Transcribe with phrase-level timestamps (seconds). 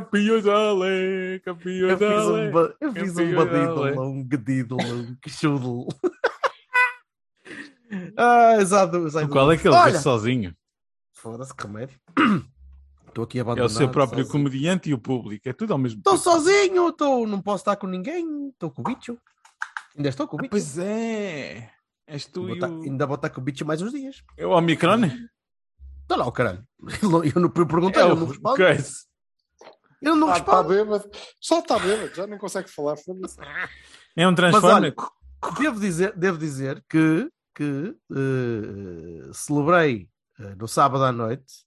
[0.00, 2.48] Campeões ale, campeões Eu fiz ale.
[2.50, 3.98] um, eu fiz um ale.
[3.98, 5.86] um gadídolo, um queixudo.
[8.16, 9.28] ah, exato, exato.
[9.28, 10.54] Qual é que ele fez sozinho?
[11.12, 11.98] Foda-se, que remédio.
[13.08, 13.70] Estou aqui É abandonado.
[13.70, 14.32] o seu próprio sozinho.
[14.44, 15.48] comediante e o público.
[15.48, 18.48] É tudo ao mesmo Estou sozinho, tô, não posso estar com ninguém.
[18.48, 19.18] Estou com o bicho.
[19.96, 20.50] Ainda estou com o bicho.
[20.50, 21.70] Pois é.
[22.06, 22.82] És tu Vou e o...
[22.82, 24.22] Ainda vou estar com o bicho mais uns dias.
[24.36, 25.04] É o Omicron?
[26.02, 26.64] Está lá o caralho.
[27.02, 28.56] Eu não eu perguntei, É eu o não respondo.
[28.56, 28.92] Coisa.
[30.02, 30.68] Eu não Ah, está respondo.
[30.68, 31.10] bêbado.
[31.40, 32.96] Só está bêbado, já nem consegue falar.
[34.16, 34.94] É um olha,
[35.58, 40.08] devo dizer, devo dizer que, que eh, celebrei
[40.38, 41.64] eh, no sábado à noite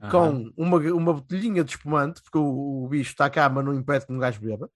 [0.00, 0.10] Aham.
[0.10, 4.06] com uma, uma botelhinha de espumante, porque o, o bicho está cá, mas não impede
[4.06, 4.70] que um gajo beba.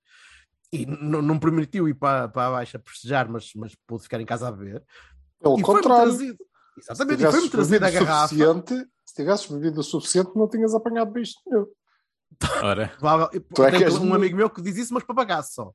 [0.72, 4.48] E não permitiu ir para, para a baixa prestejar, mas, mas pude ficar em casa
[4.48, 4.82] a beber.
[5.40, 6.38] Pelo e foi-me contrário, trazido.
[6.74, 8.28] se Exatamente, e foi-me trazida a garrafa.
[8.28, 11.66] suficiente, se tivesses bebido o suficiente, não tinhas apanhado bicho nenhum.
[12.62, 12.92] Ora,
[13.32, 15.72] é tem que és um amigo meu que diz isso, mas para bagaço só.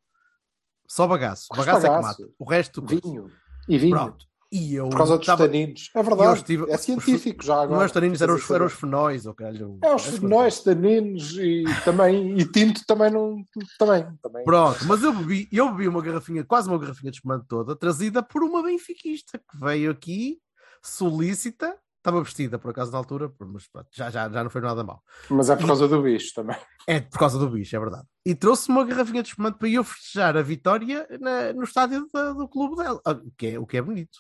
[0.88, 1.48] Só bagaço.
[1.52, 2.22] Mas Bagaço é que bagaço.
[2.22, 2.34] mata.
[2.38, 2.86] O resto.
[2.86, 3.32] Vinho.
[3.68, 3.96] E vinho.
[3.96, 4.26] Pronto.
[4.54, 5.90] E eu Por causa dos estava- taninos.
[5.96, 6.40] É verdade.
[6.40, 7.84] estive- É científico já Não agora.
[7.84, 9.80] é os taninos, eram os, eram os fenóis, ou caralho.
[9.82, 12.38] É os fenóis, taninos e também.
[12.38, 13.42] E tinto também não.
[13.80, 14.06] Também.
[14.22, 14.44] também.
[14.44, 18.22] Pronto, mas eu bebi, eu bebi uma garrafinha, quase uma garrafinha de espumante toda, trazida
[18.22, 20.38] por uma benfiquista que veio aqui,
[20.84, 24.84] solícita, estava vestida por acaso na altura, mas pronto, já, já, já não foi nada
[24.84, 25.02] mal.
[25.30, 26.58] Mas é por causa do bicho também.
[26.88, 28.06] É por causa do bicho, é verdade.
[28.26, 32.34] E trouxe uma garrafinha de espumante para eu festejar a vitória na- no estádio da-
[32.34, 34.18] do clube dela, Ah, o que é, o que é bonito.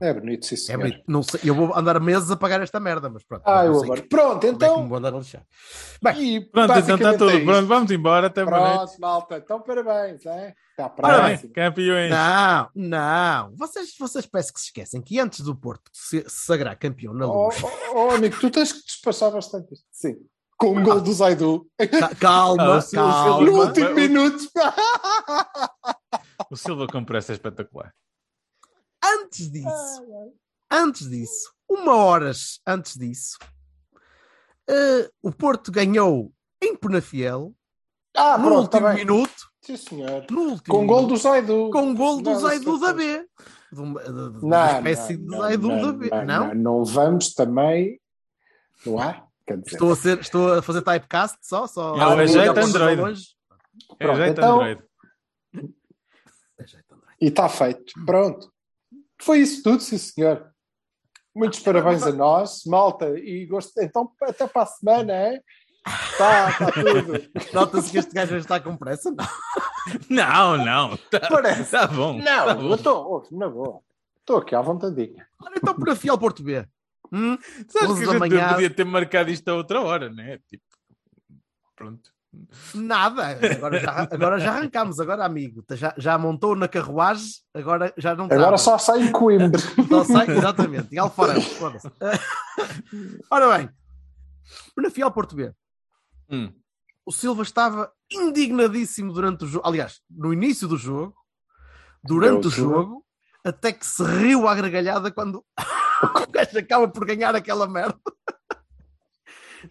[0.00, 0.78] É bonito, sim, É senhor.
[0.80, 1.02] bonito.
[1.06, 3.42] Não sei, eu vou andar meses a pagar esta merda, mas pronto.
[3.46, 4.88] Ah, eu que- Pronto, é então.
[4.88, 5.42] vou andar a lixar.
[6.02, 7.30] Bem, E pronto, então está basicamente tudo.
[7.30, 7.44] é.
[7.44, 8.26] Pronto, vamos embora.
[8.28, 8.44] Até.
[8.46, 9.36] Pronto, malta.
[9.36, 10.54] Então, parabéns, é?
[10.76, 11.52] Parabéns, próxima.
[11.54, 12.10] campeões.
[12.10, 13.56] Não, não.
[13.56, 17.26] Vocês, vocês parece que se esquecem que antes do Porto se se sagrar campeão na
[17.26, 17.62] Oh, luz.
[17.62, 19.86] oh, oh, amigo, tu tens que despachar bastante isto.
[19.92, 20.16] Sim.
[20.56, 21.68] Com o gol do Zaidu.
[21.78, 23.40] Ca- Calma, Ah, calma.
[23.46, 24.48] No último o- minuto.
[26.50, 27.92] O Silva com pressa é espetacular.
[29.04, 30.06] Antes disso,
[30.70, 33.36] antes disso, uma horas antes disso,
[34.68, 37.54] eh, o Porto ganhou em Penafiel
[38.16, 38.96] Ah, no pronto, último tá bem.
[39.04, 40.26] minuto, Sim, senhor.
[40.30, 41.70] no último Com o gol do Zaidu.
[41.70, 43.28] com o gol do Não, Zaidu da é B.
[43.72, 46.10] De uma, de- de uma Não, espécie não, de não, Zaidu não, da B.
[46.10, 46.46] não, Não?
[46.48, 48.00] não, não vamos também.
[48.84, 49.22] Não é?
[49.48, 51.66] Dizer, Estou, a ser, estou a fazer typecast só?
[51.66, 53.22] só É o só jeito Android.
[53.98, 54.82] É Pronto, jeito então- Android.
[56.58, 57.14] É jeito Android.
[57.20, 57.92] E está feito.
[58.06, 58.52] Pronto.
[59.20, 60.50] Foi isso tudo, sim, senhor.
[61.34, 63.18] Muitos parabéns a nós, malta.
[63.18, 63.72] E gosto.
[63.80, 65.40] Então, até para a semana, é?
[65.86, 67.30] Está, está tudo.
[67.52, 69.10] Nota-se que este gajo está com pressa.
[69.10, 69.26] Não.
[70.08, 70.96] Não, não.
[71.10, 71.70] Tá, Parece.
[71.70, 72.14] tá bom.
[72.18, 72.68] Não, tá bom.
[72.70, 73.80] eu estou, na boa.
[74.20, 75.26] Estou aqui à vontadinha.
[75.42, 76.66] Olha, então para fiel Porto B.
[77.12, 77.36] Hum?
[77.68, 78.48] Sabes 11 que a gente manhã.
[78.54, 80.38] podia ter marcado isto a outra hora, né?
[80.48, 80.64] Tipo,
[81.76, 82.10] pronto.
[82.74, 83.38] Nada.
[83.52, 84.98] Agora já, agora já arrancámos.
[84.98, 85.62] Agora, amigo.
[85.72, 87.26] Já, já montou na carruagem.
[87.52, 88.58] Agora já não Agora trava.
[88.58, 89.60] só sai em Coimbra.
[89.88, 90.94] Só sai, exatamente.
[90.94, 91.40] Em Alfarão.
[91.40, 91.88] foda-se.
[93.30, 93.68] Ora bem.
[94.76, 95.52] Na fiel Porto B.
[96.30, 96.52] Hum.
[97.06, 99.66] O Silva estava indignadíssimo durante o jogo.
[99.66, 101.14] Aliás, no início do jogo,
[102.02, 103.04] durante o jogo,
[103.44, 105.44] até que se riu à gargalhada quando
[106.26, 107.98] o gajo acaba por ganhar aquela merda.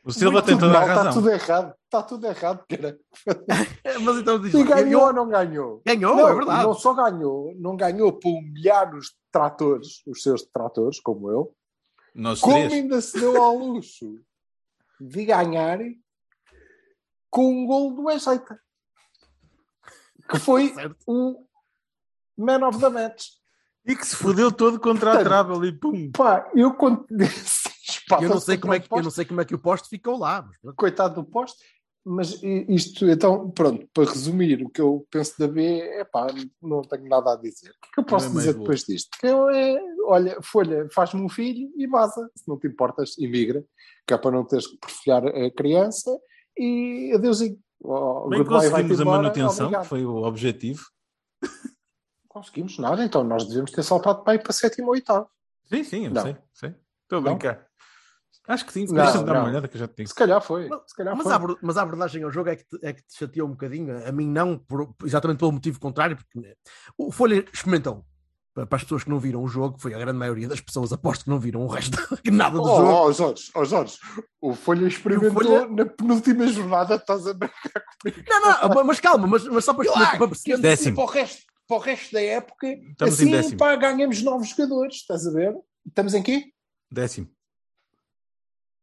[0.04, 1.14] O Silva tem Tudo toda a mal, Está razão.
[1.14, 1.76] tudo errado.
[1.86, 2.98] Está tudo errado, cara.
[4.02, 5.82] Mas então diz E ganhou ou não ganhou?
[5.86, 6.64] Ganhou, não, é verdade.
[6.64, 11.56] Não só ganhou, não ganhou para humilhar os tratores, os seus tratores, como eu,
[12.16, 12.74] Nós como três.
[12.74, 14.20] ainda se deu ao luxo
[15.00, 15.80] de ganhar
[17.34, 18.60] com um gol do Ejeita,
[20.30, 20.72] que foi
[21.08, 21.44] o
[22.38, 23.30] man of the match.
[23.84, 26.12] E que se fodeu todo contra a trave ali, pum.
[26.12, 27.06] Pá, eu quando
[28.22, 30.18] Eu não, sei como é que, eu não sei como é que o poste ficou
[30.18, 30.48] lá.
[30.64, 31.58] Mas, coitado do poste.
[32.06, 36.28] Mas isto, então, pronto, para resumir o que eu penso da B, é pá,
[36.62, 37.70] não tenho nada a dizer.
[37.70, 39.18] O que é que eu posso dizer depois disto?
[39.20, 43.64] Que eu é, olha, folha, faz-me um filho e vaza, se não te importas, imigra,
[44.06, 46.12] que é para não teres que perfilhar a criança
[46.58, 47.58] e adeusinho.
[47.82, 49.82] Oh, Bem conseguimos a manutenção, obrigado.
[49.84, 50.84] que foi o objetivo.
[52.28, 55.30] Conseguimos nada, então nós devemos ter saltado para ir para sétimo ou oitavo.
[55.66, 56.22] Sim, sim, eu Não.
[56.24, 56.76] sei, sei.
[57.04, 57.32] Estou a Não?
[57.36, 57.68] brincar.
[58.48, 59.42] Acho que sim, Não, deixa-me dar não.
[59.42, 60.10] uma olhada que eu já te digo.
[60.10, 60.68] Se calhar foi.
[60.68, 61.34] Mas- Se calhar Mas foi.
[61.34, 64.06] a, mas a abordagem ao jogo é que te, é que te chateou um bocadinho.
[64.06, 66.58] A mim não, por- exatamente pelo motivo contrário, porque
[66.98, 68.04] o Folha experimentou.
[68.54, 71.24] Para as pessoas que não viram o jogo, foi a grande maioria das pessoas, aposto
[71.24, 72.92] que não viram o resto, que nada do Oh, jogo.
[72.92, 73.98] oh, Jorge, oh, Jorge,
[74.40, 78.24] o Folha experimentou Folha- na penúltima jornada, estás a brincar comigo.
[78.30, 80.58] Não, não, mas calma, mas, mas só para, Ah, para perceber.
[80.62, 80.96] Décimo.
[80.98, 85.26] Para o, resto, para o resto da época, Estamos assim pá, ganhamos novos jogadores, estás
[85.26, 85.56] a ver?
[85.88, 86.44] Estamos em quê?
[86.92, 87.28] Décimo.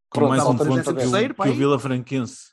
[0.09, 1.53] Com Pronto, mais um ponto que terceiro, o, que o.
[1.55, 2.51] Vila Franquense.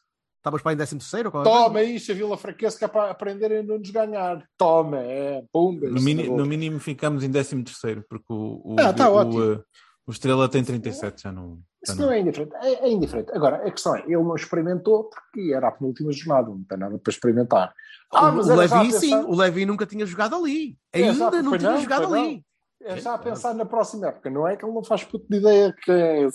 [0.48, 1.30] Estavas para em 13 terceiro?
[1.30, 4.42] Toma isto, a Vila Fraquense que é para aprenderem a não nos ganhar.
[4.56, 5.88] Toma, é, pumba.
[5.88, 9.14] No, isso mini- no mínimo ficamos em décimo terceiro, porque o, o, Ah, tá o,
[9.14, 9.52] ótimo.
[9.54, 9.64] uh,
[10.06, 11.58] o Estrela tem 37, já não.
[11.86, 12.54] já Isso não é indiferente.
[12.56, 13.30] É, é indiferente.
[13.34, 16.98] Agora, a questão é, ele não experimentou porque era a penúltima jornada, não tem nada
[16.98, 17.74] para experimentar.
[18.10, 20.78] Ah, mas o Levi, sim, o Levi nunca tinha jogado ali.
[20.92, 22.24] É, Ainda exato, não tinha não, jogado pois não.
[22.26, 22.42] ali.
[22.80, 25.36] É já a pensar na próxima época, não é que ele não faz puto de
[25.38, 26.28] ideia que é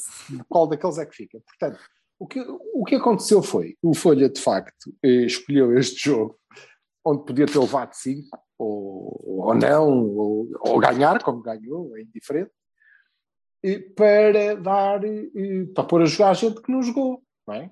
[0.47, 1.39] qual daqueles é que fica.
[1.39, 1.79] Portanto,
[2.19, 2.39] o que,
[2.73, 6.39] o que aconteceu foi, o Folha de facto eh, escolheu este jogo
[7.05, 8.27] onde podia ter levado 5
[8.57, 12.51] ou, ou não, ou, ou ganhar, como ganhou, é indiferente,
[13.95, 17.69] para dar, eh, para pôr a jogar a gente que não jogou, não é?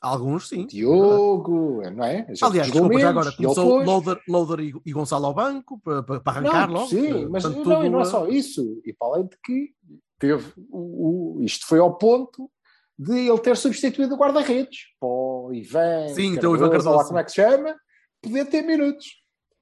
[0.00, 0.66] Alguns sim.
[0.66, 2.26] Diogo, não é?
[2.42, 3.82] Aliás, desculpa, já menos, agora e ele começou.
[3.84, 6.86] Loader, Loader e, Gonçalo ao banco para, para, arrancar não, logo.
[6.88, 8.80] Sim, Eh, mas não, tudo, não é eh, só isso.
[8.86, 9.74] E para além de que
[10.18, 12.50] teve o, o- isto foi ao ponto
[13.02, 16.76] de ele ter substituído o guarda-redes para o Ivan, Sim, então o Ivan ou lá
[16.78, 17.06] Cardoso.
[17.06, 17.74] como é que se chama,
[18.20, 19.06] poder ter minutos.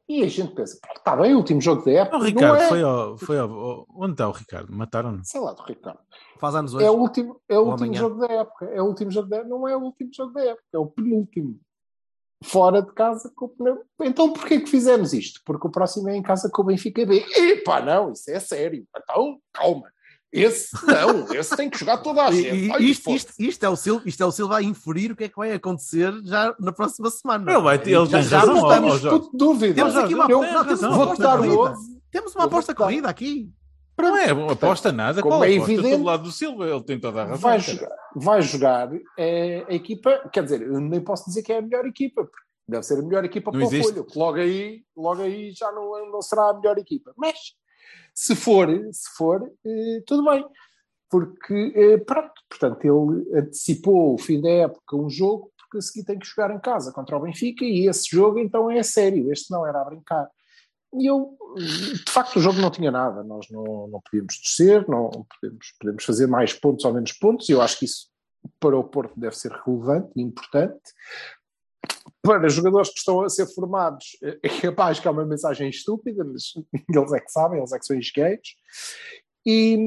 [0.08, 2.17] E a gente pensa, "Pá, está bem, o último jogo da época.
[2.17, 2.69] O não Ricardo é.
[2.69, 4.73] foi ao, foi ao, Onde está o Ricardo?
[4.75, 5.20] Mataram-no?
[5.23, 6.00] Sei lá, do Ricardo.
[6.40, 6.85] Faz anos hoje.
[6.85, 8.00] É o último, é o Ou último amanhã.
[8.00, 8.64] jogo da época.
[8.67, 9.50] É o último jogo da época.
[9.50, 11.61] Não é o último jogo da época, é o penúltimo.
[12.43, 13.85] Fora de casa com o pneu.
[14.00, 15.40] Então porquê que fizemos isto?
[15.44, 17.25] Porque o próximo é em casa com o Benfica B.
[17.37, 18.85] Epá, não, isso é sério.
[18.96, 19.90] Então, calma.
[20.32, 22.54] Esse não, esse tem que jogar toda a gente.
[22.66, 25.16] e Ai, isto, isto, isto, é o Silva, isto é o Silva a inferir o
[25.16, 27.50] que é que vai acontecer já na próxima semana.
[27.50, 29.75] Ele vai- ele já, já não temos tudo dúvida.
[29.75, 31.56] temos aqui uma, Eu- não, temos uma Vou aposta corrida.
[31.56, 32.00] 11.
[32.10, 33.50] Temos uma aposta corrida aqui.
[34.00, 35.22] Não é aposta nada.
[35.22, 35.72] Como Qual é aposta?
[35.72, 37.38] evidente- Estou do lado do Silva, ele tem toda a razão.
[37.40, 41.58] vai jogar, vai jogar é, a equipa, quer dizer, eu nem posso dizer que é
[41.58, 42.38] a melhor equipa, porque
[42.69, 43.90] deve ser a melhor equipa Não para existe.
[43.90, 47.12] o Folha, que logo aí, logo aí já não, não será a melhor equipa.
[47.16, 47.38] Mas
[48.18, 50.44] se for, se for, eh, tudo bem.
[51.08, 56.04] Porque, eh, pronto, portanto, ele antecipou o fim da época um jogo, porque a seguir
[56.04, 59.52] tem que jogar em casa contra o Benfica, e esse jogo então é sério, este
[59.52, 60.28] não era a brincar.
[60.94, 63.22] E eu, de facto, o jogo não tinha nada.
[63.22, 67.48] Nós não, não podíamos descer, não podemos, podemos fazer mais pontos ou menos pontos.
[67.48, 68.08] E eu acho que isso
[68.58, 70.80] para o Porto deve ser relevante e importante.
[72.28, 76.52] Para jogadores que estão a ser formados, é capaz que é uma mensagem estúpida, mas
[76.94, 78.54] eles é que sabem, eles é que são engenheiros.
[79.46, 79.78] E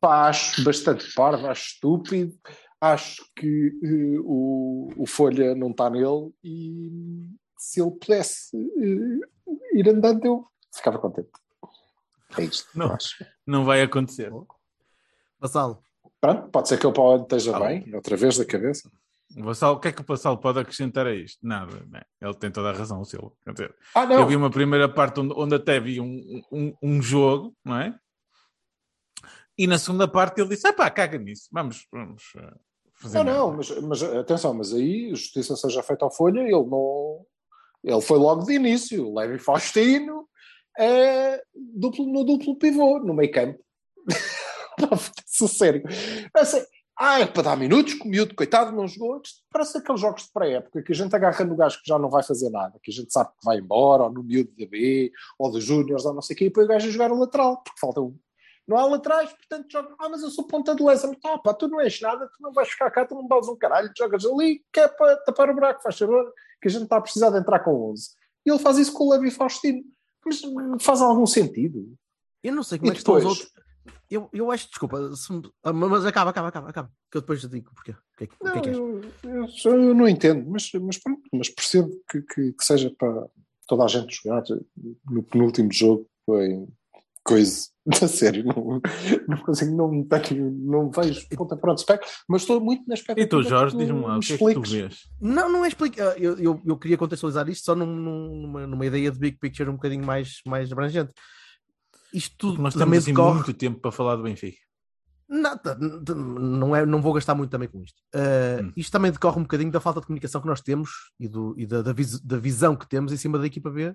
[0.00, 2.38] pá, acho bastante parvo, acho estúpido.
[2.80, 7.28] Acho que eh, o, o Folha não está nele e
[7.58, 11.30] se ele pudesse eh, ir andando, eu ficava contente.
[12.38, 12.68] É isto.
[12.76, 12.92] Não.
[12.92, 13.24] acho.
[13.44, 14.32] Não vai acontecer.
[15.40, 15.82] Vassalo,
[16.20, 18.88] Pronto, pode ser que ele esteja Ah, bem, outra vez da cabeça.
[19.36, 21.38] O Vassal, o que é que o Vassal pode acrescentar a isto?
[21.46, 22.02] Nada, né?
[22.20, 23.32] ele tem toda a razão, o Silva.
[23.46, 27.54] Dizer, Ah, eu vi uma primeira parte onde, onde até vi um, um, um jogo,
[27.64, 27.98] não é?
[29.56, 32.54] E na segunda parte ele disse: ah pá, caga nisso, vamos, vamos eh,
[32.94, 33.18] fazer.
[33.18, 37.24] não, nada." não, mas, mas atenção, mas aí justiça seja feita ao Folha, ele não.
[37.84, 40.28] Ele foi logo de início, Levi Faustino,
[40.78, 43.58] é, duplo, no duplo pivô, no meio campo.
[45.26, 45.82] Sério.
[46.34, 46.62] Assim,
[46.98, 49.20] ah, é para dar minutos, que o miúdo, coitado, não jogou.
[49.50, 52.22] Parece aqueles jogos de pré-época que a gente agarra no gajo que já não vai
[52.22, 55.50] fazer nada, que a gente sabe que vai embora, ou no miúdo da B, ou
[55.50, 57.62] dos Júniors, ou não sei o quê, e depois o gajo a jogar o lateral,
[57.62, 58.16] porque falta um.
[58.68, 59.94] Não há laterais, portanto joga.
[59.98, 61.08] Ah, mas eu sou ponta de lança.
[61.08, 63.48] Mas, ah, pá, tu não és nada, tu não vais ficar cá, tu não vales
[63.48, 66.84] um caralho, jogas ali, que é para tapar o buraco, faz favor, que a gente
[66.84, 68.10] está a precisar de entrar com 11.
[68.46, 69.82] E ele faz isso com o Levi Faustino.
[70.24, 70.40] Mas
[70.80, 71.92] faz algum sentido.
[72.44, 73.38] eu não sei como E é que estão os depois?
[73.40, 73.62] outros.
[74.12, 76.92] Eu, eu acho, desculpa, se me- ah, mas acaba, acaba, acaba, acaba.
[77.10, 77.92] Que eu depois te digo porquê.
[77.92, 78.76] O que é que, o que, Não, é que és?
[78.76, 83.26] eu, eu, eu não entendo, mas, mas pronto, mas percebo que, que, que seja para
[83.66, 84.42] toda a gente jogar
[85.10, 86.66] no penúltimo jogo foi
[87.24, 87.68] coisa
[88.02, 88.80] a sério, não,
[89.28, 93.42] não consigo, não, tenho, não vejo ponta pronto spec, mas estou muito na E expectativa.
[93.42, 95.00] tu, Jorge, diz-me lá, o que é que tu vês?
[95.20, 96.20] Não, não é explicar.
[96.20, 99.74] Eu, eu, eu queria contextualizar isto só num- numa, numa ideia de big picture um
[99.74, 101.12] bocadinho mais, mais abrangente.
[102.12, 103.34] Isto tudo Nós também temos decorre.
[103.34, 104.58] muito tempo para falar do Benfica.
[105.28, 105.74] Nada,
[106.14, 107.96] não, é, não vou gastar muito também com isto.
[108.14, 108.72] Uh, Hum.
[108.76, 111.66] Isto também decorre um bocadinho da falta de comunicação que nós temos e, do, e
[111.66, 113.94] da, da, vis- da visão que temos em cima da equipa B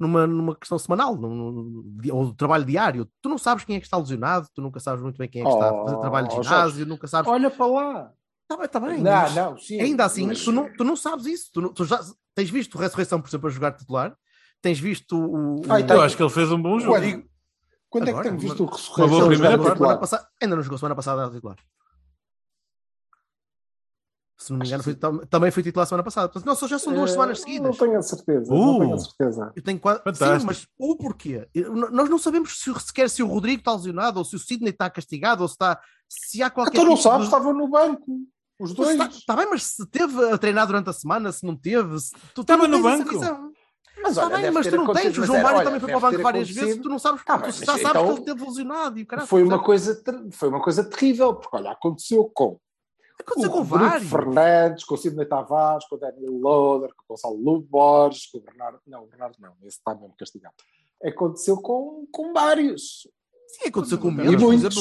[0.00, 3.06] numa, numa questão semanal, num, num- ou do trabalho diário.
[3.20, 5.44] Tu não sabes quem é que está lesionado, tu nunca sabes muito bem quem é
[5.44, 7.30] que está a fazer Oh, trabalho de ginásio, nunca sabes.
[7.30, 8.12] Olha para lá.
[8.44, 9.02] Está bem, está bem.
[9.02, 9.78] Não, não, sim.
[9.80, 11.50] ainda assim, mas- tu, não, tu não sabes isso.
[11.52, 12.00] Tu, não- tu já
[12.34, 14.16] tens visto o Ressurreição, por exemplo, a jogar titular,
[14.62, 15.58] tens visto o.
[15.58, 16.96] o- Ah, então- Eu acho que ele fez um bom jogo.
[17.90, 19.18] Quando, quando é que Agora, tenho visto o Uma Ressurreição?
[19.18, 19.78] Ele primeira parte.
[19.78, 21.56] semana passada- ainda não jogou semana passada a titular.
[24.36, 26.28] Se não me engano, foi- tam- também foi titular semana passada.
[26.28, 27.76] Portanto, não, só já são duas Eh, semanas Não seguidas.
[27.76, 28.54] tenho a certeza.
[28.54, 28.78] Não Uh.
[28.80, 29.52] tenho a certeza.
[29.56, 30.00] Eu tenho quase...
[30.14, 31.48] Sim, mas o porquê?
[31.90, 34.88] Nós não sabemos se, sequer se o Rodrigo está lesionado, ou se o Sidney está
[34.88, 35.80] castigado, ou se está.
[36.08, 36.72] Se há qualquer.
[36.78, 38.06] Então não tipo sabes, de- estavam no banco.
[38.60, 38.90] Os dois.
[38.90, 42.12] Está, está bem, mas se teve a treinar durante a semana, se não teve, se,
[42.32, 43.10] tu, Estava não no banco.
[44.02, 45.18] Mas Está olha, bem, deve mas tu não tens.
[45.18, 47.24] O João Mário também foi para o deve banco ter várias vezes, tu não sabes,
[47.24, 49.28] Tá tu bem, já sabes então- que ele teve lesionado e o caralho.
[49.28, 50.02] Foi uma, coisa,
[50.32, 52.58] foi uma coisa terrível, porque olha, aconteceu com
[53.20, 54.08] Aconteceu o com vários.
[54.08, 58.38] Fernandes, com o Sidney Tavares, com o Daniel Loader, com o Gonçalo Lugo Borges, com
[58.38, 58.78] o Bernardo.
[58.86, 60.54] Não, o Bernardo não, esse está mesmo castigado.
[61.04, 63.08] Aconteceu com, com vários.
[63.48, 64.76] Sim, aconteceu com menos, por muitos.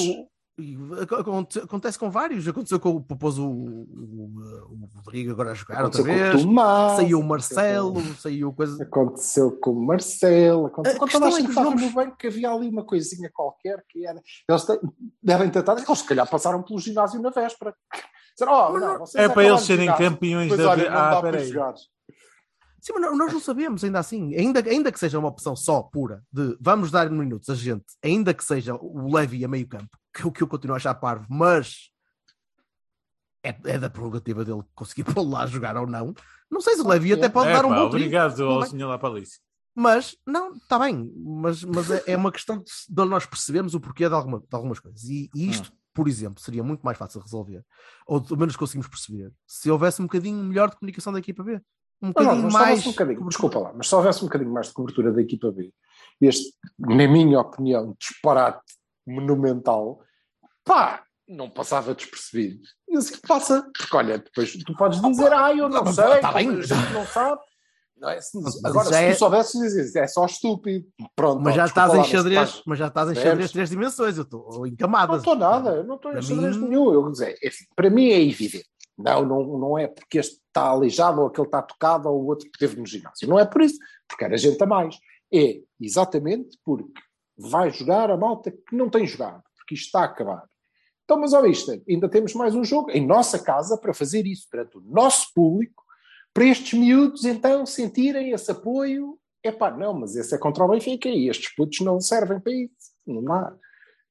[1.64, 2.48] Acontece com vários.
[2.48, 4.32] Aconteceu com o pôs o, o,
[4.72, 6.44] o Rodrigo agora a jogar outra Aconteceu com vez.
[6.44, 6.92] o Tomás.
[6.98, 8.78] Saiu o aconteceu Marcelo, saiu coisa.
[8.78, 10.66] com- Aconteceu com o Marcelo.
[10.68, 13.84] Aconteceu com toda a é gente estava no banco que havia ali uma coisinha qualquer
[13.88, 14.20] que era.
[14.50, 14.80] Eles te-
[15.22, 15.74] devem tentar.
[15.74, 17.76] Eles se calhar passaram pelo ginásio na véspera.
[18.38, 21.52] Dizer, oh, não, vocês É para eles serem campeões da não Ah, peraí.
[22.88, 24.34] Sim, mas nós não sabemos ainda assim.
[24.36, 28.34] Ainda, ainda que seja uma opção só pura de vamos dar minutos a gente, ainda
[28.34, 31.25] que seja o Levi a meio campo, que o que eu continuo a achar parvo,
[31.29, 31.89] mas
[33.44, 36.13] é, é da prerrogativa dele conseguir pô-lo lá a jogar ou não.
[36.50, 37.96] Não sei se o Levi até pode É, dar um pá, bom trinco.
[38.06, 39.39] obrigado ao senhor Lapalice.
[39.75, 43.79] Mas, não, está bem, mas, mas é, é uma questão de, de nós percebermos o
[43.79, 45.03] porquê de, alguma- de algumas coisas.
[45.03, 47.63] E, e isto, por exemplo, seria muito mais fácil de resolver,
[48.08, 51.62] ou pelo menos conseguimos perceber, se houvesse um bocadinho melhor de comunicação da equipa B.
[52.01, 52.88] Um Não, bocadinho não, mas se mais.
[52.88, 55.74] um bocadinho, desculpa lá, mas se houvesse um bocadinho mais de cobertura da equipa B,
[56.22, 58.62] este, na minha opinião, disparate
[59.06, 60.00] monumental,
[60.63, 62.60] pá, não passava despercebido.
[62.88, 66.32] E assim passa, porque olha, depois tu podes dizer, ah, eu não Não, sei, tá
[66.32, 66.48] bem.
[66.94, 67.42] não sabe.
[68.00, 68.22] Não é?
[68.22, 70.86] Se- Mas agora, se é- tu soubesses dizer, é só estúpido.
[71.16, 73.70] Pronto, Mas ó, já estás em mas xadrez, estás- mas já estás em xadrez três
[73.72, 75.18] dimensões, eu estou em Não camadas.
[75.18, 76.94] estou nada, eu não estou em xadrez mim- nenhum.
[76.94, 78.68] Eu dizer, é assim, para mim é evidente.
[78.98, 82.50] Não, não, não é porque este está aleijado ou aquele está tocado ou o outro
[82.50, 83.27] que teve no ginásio.
[83.27, 83.77] Não é por isso,
[84.08, 84.98] porque era gente a mais.
[85.32, 87.00] É exatamente porque
[87.38, 90.44] vai jogar a malta que não tem jogado, porque isto está a acabar.
[91.04, 94.48] Então, mas olha isto, ainda temos mais um jogo em nossa casa para fazer isso
[94.50, 95.84] perante o nosso público,
[96.34, 99.18] para estes miúdos então sentirem esse apoio.
[99.44, 102.92] Epá, não, mas esse é contra o Benfica e estes putos não servem para isso.
[103.06, 103.56] Não dá.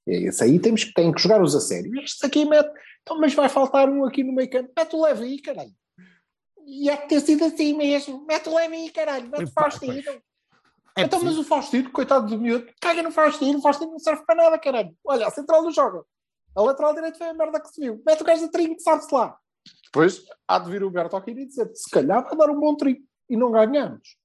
[0.07, 1.99] É Esse aí temos que, tem que jogar os a sério.
[2.01, 2.71] Estes aqui mete,
[3.03, 4.73] então, mas vai faltar um aqui no meio campo.
[4.77, 5.73] Mete o leve aí, caralho.
[6.67, 8.25] E é que ter sido assim mesmo.
[8.27, 9.29] Mete o leve aí, caralho.
[9.29, 10.23] Mete o Epá, Faustino.
[10.99, 11.41] É então, mas possível.
[11.41, 13.59] o Faustino, coitado do miúdo, caga no Faustino.
[13.59, 14.97] O Faustino não serve para nada, caralho.
[15.05, 16.03] Olha, a central não joga.
[16.57, 18.03] A lateral direito foi a merda que se viu.
[18.05, 19.37] Mete o gajo a trinco, sabe-se lá.
[19.85, 23.03] Depois há de vir o Bertolini e dizer se calhar vai dar um bom trinco.
[23.29, 24.17] E não ganhamos.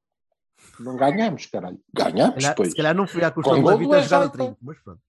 [0.80, 1.80] Não ganhamos, caralho.
[1.94, 2.70] Ganhamos, Se calhar, pois.
[2.70, 4.38] se calhar não foi à custa Com do gol Levi do ter jogado a Ejaita.
[4.38, 5.00] trinco, mas pronto.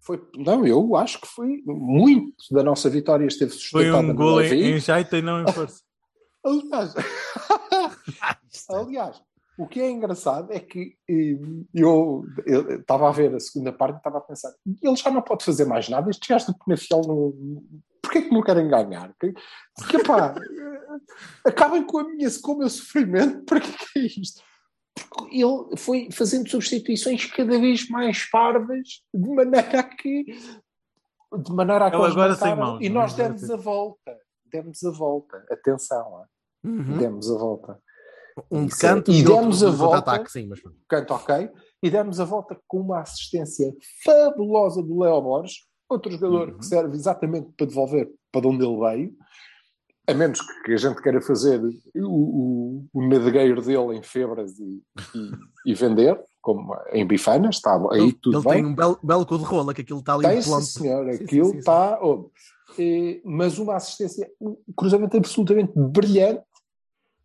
[0.00, 4.14] Foi, não, eu acho que foi muito da nossa vitória esteve Foi sustentada um no
[4.14, 5.82] gol em, em jeito e não em força.
[6.44, 6.94] Aliás,
[8.70, 9.22] aliás,
[9.58, 11.38] o que é engraçado é que eh,
[11.72, 12.24] eu
[12.80, 15.64] estava a ver a segunda parte e estava a pensar, ele já não pode fazer
[15.64, 17.32] mais nada, estes gajos do Penafiel não.
[18.02, 19.14] Porquê que não querem ganhar?
[19.18, 19.32] Que-
[19.74, 20.34] Porque, pá,
[21.46, 24.42] acabem com, a minha, com o meu sofrimento, para que que é isto?
[24.94, 30.24] Porque ele foi fazendo substituições cada vez mais parvas, de maneira a que.
[30.24, 32.88] De maneira a que agora sem mãos, E é?
[32.88, 34.16] nós demos a volta.
[34.46, 35.44] Demos a volta.
[35.50, 36.22] Atenção.
[36.64, 36.96] Uhum.
[36.98, 37.78] Demos a volta.
[38.50, 39.96] Um de canto e e outro demos a de volta.
[39.96, 40.60] contra-ataque, sim, mas.
[40.88, 41.50] Canto ok.
[41.82, 43.74] E demos a volta com uma assistência
[44.04, 46.58] fabulosa do Léo Borges, outro jogador Uhum.
[46.58, 49.16] que serve exatamente para devolver para onde ele veio.
[50.06, 51.60] A menos que a gente queira fazer
[51.96, 54.82] o, o, o nadegueiro dele em febras e,
[55.14, 55.30] e,
[55.72, 58.52] e vender, como em bifanas, está aí ele tudo ele bem.
[58.54, 61.08] tem um belo, belo cu de rola, que aquilo está ali Tem, sim, senhor.
[61.08, 61.58] Aquilo sim, sim.
[61.58, 61.98] está.
[62.02, 62.30] oh,
[62.78, 66.44] eh, mas uma assistência, um cruzamento absolutamente brilhante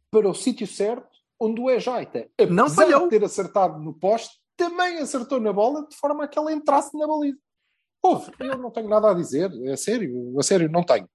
[0.10, 1.08] para o sítio certo,
[1.40, 3.04] onde o Ejaita, Não apesar falhou.
[3.04, 6.98] de ter acertado no poste, também acertou na bola de forma a que ela entrasse
[6.98, 7.38] na baliza.
[8.02, 11.08] Houve, eu não tenho nada a dizer, é sério, a sério, não tenho.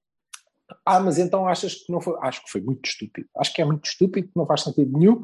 [0.85, 2.17] Ah, mas então achas que não foi?
[2.21, 3.29] Acho que foi muito estúpido.
[3.37, 5.23] Acho que é muito estúpido, não faz sentido nenhum.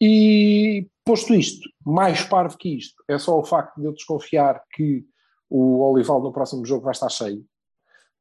[0.00, 5.04] E posto isto, mais parvo que isto, é só o facto de eu desconfiar que
[5.48, 7.44] o Olival no próximo jogo vai estar cheio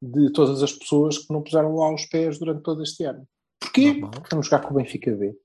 [0.02, 3.28] de todas as pessoas que não puseram lá os pés durante todo este ano.
[3.60, 3.94] Porquê?
[3.94, 4.12] Normal.
[4.12, 5.36] Porque vamos jogar com o Benfica B.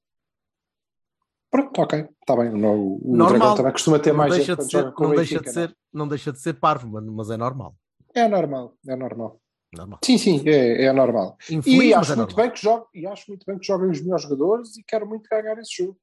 [1.51, 2.51] Pronto, ok, está bem.
[2.51, 3.29] O Normal.
[3.29, 5.77] Dragão também costuma ter não mais deixa gente de ser, não deixa de Benfica, ser,
[5.93, 7.75] não deixa de ser parvo, mas é normal.
[8.15, 8.21] é?
[8.21, 9.41] É normal, é normal.
[9.73, 9.99] Normal.
[10.05, 11.37] Sim, sim, é, é normal.
[11.51, 12.47] Infeliz, E acho é muito normal.
[12.47, 15.29] bem que jogue, e acho muito bem que joguem os melhores jogadores e quero muito
[15.31, 15.99] ganhar esse jogo.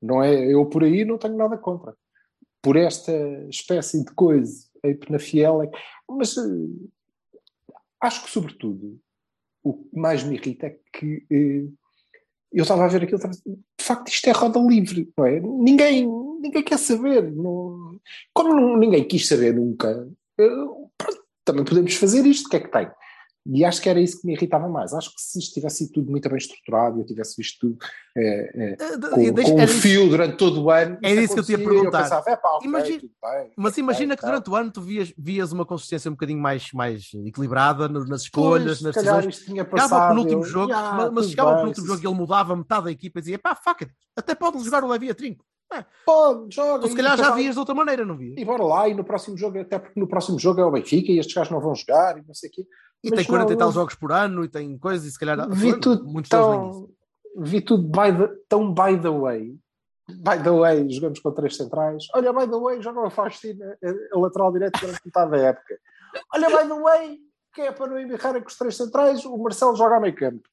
[0.00, 1.94] Não é, eu por aí não tenho nada contra.
[2.62, 3.12] Por esta
[3.50, 5.70] espécie de coisa, a Penafiel é...
[6.08, 6.42] Mas eh,
[8.00, 8.98] acho que, sobretudo,
[9.62, 11.66] o que mais me irrita é que eh,
[12.52, 15.40] eu estava a ver aquilo, estava de facto isto é roda livre, não é?
[15.40, 16.06] Ninguém,
[16.40, 17.30] ninguém quer saber.
[17.32, 17.98] Não,
[18.32, 20.08] como não- ninguém quis saber nunca,
[20.38, 20.46] eh,
[20.96, 22.90] pronto, também podemos fazer isto, o que é que tem?
[23.46, 24.94] E acho que era isso que me irritava mais.
[24.94, 27.76] Acho que se isto tivesse sido tudo muito bem estruturado e eu tivesse visto tudo
[28.16, 30.96] Eh, de- com, com um fio durante todo o ano.
[31.02, 31.98] Era isso que eu acontecia, perguntar.
[31.98, 34.28] Eu pensava, é pá, ok, Imagina- bem, Mas imagina bem, que tá.
[34.28, 38.80] durante o ano tu vias, vias uma consistência um bocadinho mais, mais equilibrada nas escolhas,
[38.80, 39.38] Pois, nas decisões.
[39.44, 42.16] tinha Chegava ao penúltimo eu- jogo, "Ya, mas, chegava ao penúltimo sim, jogo e ele
[42.18, 45.14] mudava metade da equipa e dizia pá, fuck it, até pode jogar o Levi a
[45.14, 45.44] trinco.
[46.04, 46.82] Pode, joga.
[46.82, 48.34] Tu se calhar já vias de outra maneira, não vias?
[48.36, 51.10] E bora lá, e no próximo jogo, até porque no próximo jogo é o Benfica
[51.10, 52.66] e estes gajos não vão jogar e não sei o quê.
[53.02, 55.48] E Mas tem 40 e tal jogos por ano e tem coisas, e se calhar
[55.50, 56.40] Vi Foi, tudo muitos isso.
[56.40, 56.88] tão,
[57.38, 59.56] vi tudo by the, tão by the way.
[60.08, 62.04] By the way, jogamos com três centrais.
[62.14, 65.78] Olha, by the way, joga o Faustino a, a lateral direito durante metade da época.
[66.34, 67.18] Olha, by the way,
[67.54, 70.48] que é para não embirrar com os três centrais, o Marcelo joga a meio campo.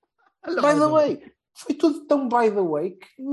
[0.46, 3.24] By the way, foi tudo tão by the way que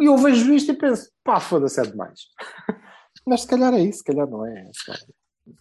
[0.00, 2.20] eu vejo isto e penso, pá, foda-se, é demais.
[3.26, 4.70] Mas se calhar é isso, se calhar não é.
[4.72, 5.02] Se calhar-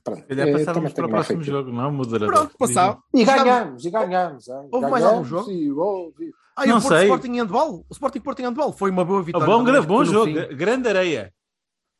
[0.03, 2.34] Pronto, Se calhar é, passávamos para o próximo jogo, não, moderador?
[2.36, 3.01] Pronto, passava.
[3.13, 4.48] E ganhamos, e ganhamos.
[4.50, 4.67] hein?
[4.70, 5.50] Houve mais algum jogo?
[5.50, 6.32] e houve.
[6.58, 7.03] Ah, e Não o Porto sei.
[7.06, 7.86] Sporting handball?
[7.89, 9.46] O Sporting Porto handball foi uma boa Ah, vitória.
[9.48, 10.56] bom, também, gra- acho que bom jogo, fim.
[10.58, 11.34] grande areia.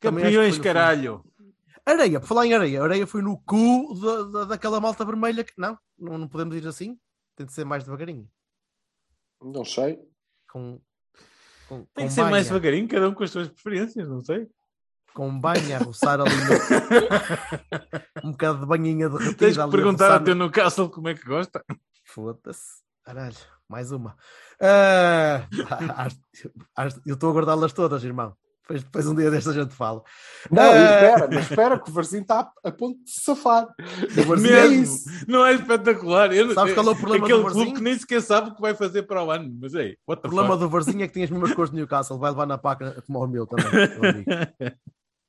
[0.00, 1.24] Campeões, caralho.
[1.86, 5.52] Areia, por falar em areia, areia foi no cu da, da- daquela malta vermelha que.
[5.56, 6.98] Não, não, não podemos ir assim.
[7.34, 8.28] Tem de ser mais devagarinho.
[9.42, 9.98] Não sei.
[10.50, 10.80] Com,
[11.68, 14.48] com, Tem com que ser mais devagarinho, cada um com as suas preferências, não sei.
[15.14, 16.52] Com banha a roçar ali no...
[18.28, 19.36] um bocado de banhinha derretida.
[19.36, 21.64] Tens que a perguntar ao teu Newcastle como é que gosta.
[22.04, 22.82] Foda-se.
[23.04, 23.36] Caralho,
[23.68, 24.16] mais uma.
[26.76, 28.36] Acho- eu estou a guardá-las todas, irmão.
[28.68, 30.02] Depois, depois um dia desta a gente fala.
[30.50, 30.76] Não, Ah.
[30.76, 33.66] espera, mas espera que o Varzinho está a ponto de se safar.
[33.66, 35.04] O Varzinho é isso.
[35.26, 36.32] Não é espetacular.
[36.34, 37.76] Eu, Sabes qual é o problema Aquele do clube Varzinho?
[37.76, 39.50] que nem sequer sabe o que vai fazer para o ano.
[39.58, 40.60] Mas ei, what O problema fuck?
[40.60, 42.18] do Varzinho é que tem as mesmas cores de Newcastle.
[42.18, 43.64] Vai levar na paca como o meu também.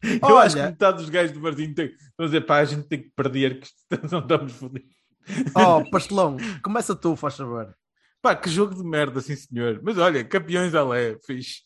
[0.01, 2.87] Eu acho que Olha- metade dos gajos do Martinho tem vão dizer, pá, a gente
[2.87, 3.67] tem que perder, que
[4.11, 4.89] não estamos fodidos.
[5.55, 7.73] Oh, pastelão, começa tu, faz favor.
[8.21, 9.79] Pá, que jogo de merda, sim senhor.
[9.83, 11.61] Mas olha, campeões à lé, fixe.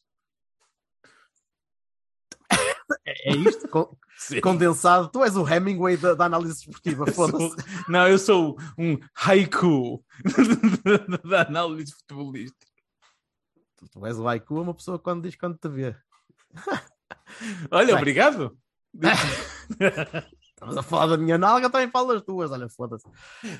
[3.05, 3.67] É isto?
[3.67, 4.41] Con- Sim.
[4.41, 5.09] condensado.
[5.09, 7.05] Tu és o Hemingway da, da análise esportiva.
[7.11, 7.55] Foda-se.
[7.89, 10.03] Não, eu sou um haiku
[11.29, 12.65] da análise futebolista.
[13.91, 15.95] Tu és o haiku, uma pessoa quando diz quando te vê.
[17.71, 17.95] Olha, Bem.
[17.95, 18.57] obrigado.
[20.53, 22.49] Estamos a falar da minha nalga, também falas tuas.
[22.51, 23.05] Olha, foda-se.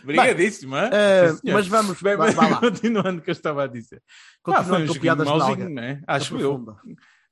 [0.04, 1.56] Obrigadíssimo, Sim, senhor.
[1.56, 2.60] mas vamos, Bem, mas vá lá.
[2.62, 4.02] continuando o que eu estava a dizer.
[4.44, 5.70] Pá, Continua foi um com piadas de nalga.
[5.70, 6.02] né?
[6.08, 6.64] Acho eu.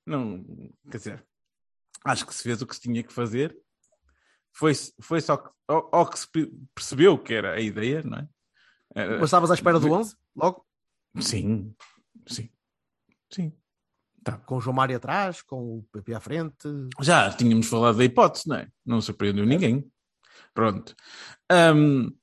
[0.06, 0.44] Não,
[0.90, 1.24] quer dizer,
[2.06, 3.56] acho que se fez o que se tinha que fazer.
[4.54, 8.18] Foi, foi só que, ao, ao que se pe- percebeu que era a ideia, não
[8.18, 8.28] é?
[8.94, 10.16] Era- Mas estavas à espera do 11?
[10.36, 10.66] Logo?
[11.20, 11.74] Sim,
[12.28, 12.50] sim,
[13.32, 13.54] sim.
[14.46, 16.68] Com o João Mário atrás, com o PP à frente.
[17.02, 18.68] Já tínhamos falado da hipótese, não é?
[18.86, 19.90] Não surpreendeu ninguém.
[20.54, 20.96] Pronto.
[21.76, 22.16] Hum,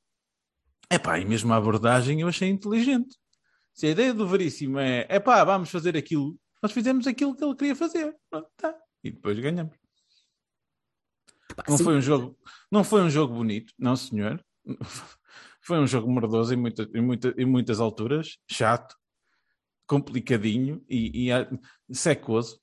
[0.92, 3.16] epá, e mesmo a abordagem eu achei inteligente.
[3.74, 7.54] Se a ideia do Veríssimo é, epá, vamos fazer aquilo, nós fizemos aquilo que ele
[7.56, 8.14] queria fazer.
[8.30, 8.74] Pronto, tá.
[9.08, 9.74] E depois ganhamos.
[11.66, 11.84] Não sim.
[11.84, 12.38] foi um jogo,
[12.70, 14.44] não foi um jogo bonito, não senhor.
[15.60, 18.96] Foi um jogo mordoso em, muita, em, muita, em muitas alturas, chato,
[19.86, 21.46] complicadinho e, e ah,
[21.92, 22.58] secoso.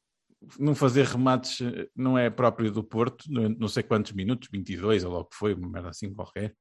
[0.57, 5.03] Não fazer remates eh, não é próprio do Porto, não, não sei quantos minutos, 22
[5.03, 6.55] ou logo que foi, uma merda assim qualquer.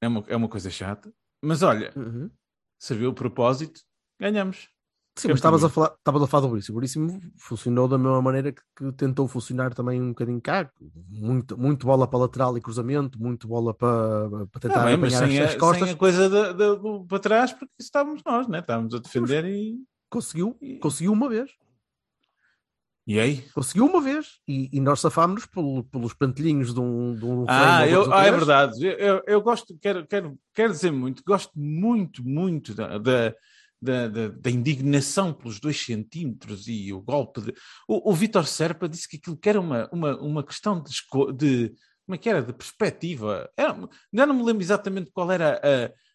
[0.00, 1.12] É uma, é uma coisa chata.
[1.42, 2.30] Mas olha, Uhum.
[2.78, 3.82] serviu o propósito,
[4.18, 4.70] ganhamos.
[5.18, 6.76] Sim, mas estavas a falar, estavas a falar do Veríssimo.
[6.76, 10.70] O Veríssimo funcionou da mesma maneira que, que tentou funcionar também um bocadinho cá.
[11.08, 15.44] Muito, muito bola para lateral e cruzamento, muito bola para, para tentar bem, mas apanhar
[15.44, 15.88] as, a, as costas.
[15.88, 18.58] sem a coisa da- da- do, para trás, porque estávamos nós, né?
[18.58, 19.78] estávamos a defender e.
[20.10, 21.50] Conseguiu, conseguiu uma vez.
[23.06, 23.42] E aí?
[23.54, 24.38] Conseguiu uma vez.
[24.46, 28.30] E, e nós safámos pelo, pelos pantelhinhos de um, de um Ah, eu, ah, é
[28.32, 28.84] verdade.
[28.84, 33.34] Eu, eu, eu gosto, quero, quero, quero dizer muito, gosto muito, muito da, da,
[33.80, 37.40] da, da- da indignação pelos dois centímetros e o golpe.
[37.40, 37.54] De...
[37.88, 40.90] O, o Vitor Serpa disse que aquilo que era uma, uma, uma questão de,
[41.36, 41.74] de.
[42.04, 42.42] Como é que era?
[42.42, 43.50] De perspectiva.
[43.56, 43.76] Era,
[44.12, 45.60] já não me lembro exatamente qual era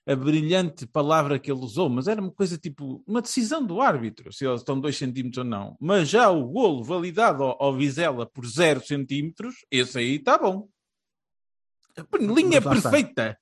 [0.08, 4.34] a brilhante palavra que ele usou, mas era uma coisa tipo uma decisão do árbitro,
[4.34, 5.78] se eles estão dois centímetros ou não.
[5.80, 10.68] Mas já o golo validado ao, ao Vizela por zero centímetros, esse aí está bom.
[12.20, 13.38] Linha perfeita.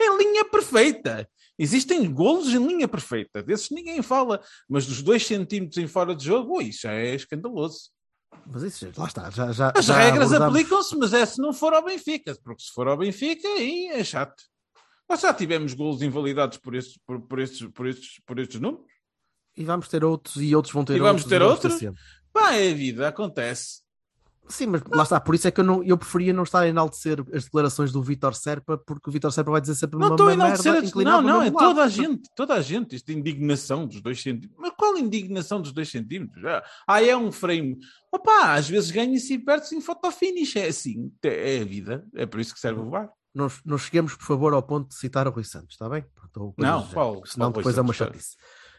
[0.00, 1.28] É linha perfeita.
[1.58, 3.42] Existem golos em linha perfeita.
[3.42, 4.42] Desses ninguém fala.
[4.68, 7.90] Mas dos dois centímetros em fora de jogo, ui, isso já é escandaloso.
[8.46, 9.30] Mas isso, lá está.
[9.30, 12.36] Já, já, As já regras abordamos- aplicam-se, mas é se não for ao Benfica.
[12.42, 14.42] Porque se for ao Benfica, aí é chato.
[15.08, 18.86] Nós já tivemos golos invalidados por estes, por, por estes, por, estes, por estes números.
[19.56, 21.30] E vamos ter outros e outros vão ter E vamos outros.
[21.30, 22.00] ter outros?
[22.32, 23.83] Pá, é a vida, acontece.
[24.46, 25.18] Sim, mas lá está.
[25.18, 28.02] Por isso é que eu, não, eu preferia não estar a enaltecer as declarações do
[28.02, 30.72] Vítor Serpa, porque o Vítor Serpa vai dizer sempre Não uma, estou a uma enaltecer.
[30.72, 32.94] merda a- Não, não, é toda a gente, toda a gente.
[32.94, 34.56] Isto de indignação dos dois centímetros.
[34.58, 36.44] Mas qual indignação dos dois centímetros?
[36.44, 37.78] Ah, Ah, é um frame.
[38.12, 40.56] Opá, às vezes ganha-se e perde-se em fotofinish.
[40.56, 42.04] É assim, é a vida.
[42.14, 43.08] É por isso que serve o VAR.
[43.34, 46.04] Não, não cheguemos, por favor, ao ponto de citar o Rui Santos, está bem?
[46.32, 48.12] Pronto, Não, qual- porque Senão qual depois é uma Santos?
[48.14, 48.36] chatice.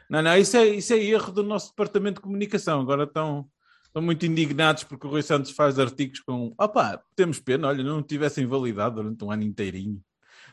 [0.10, 2.80] Não, não, isso é, isso é erro do nosso departamento de comunicação.
[2.80, 3.48] Agora estão,
[3.96, 8.04] estão muito indignados porque o Rui Santos faz artigos com opá, temos pena, olha, não
[8.04, 10.04] tivessem validado durante um ano inteirinho.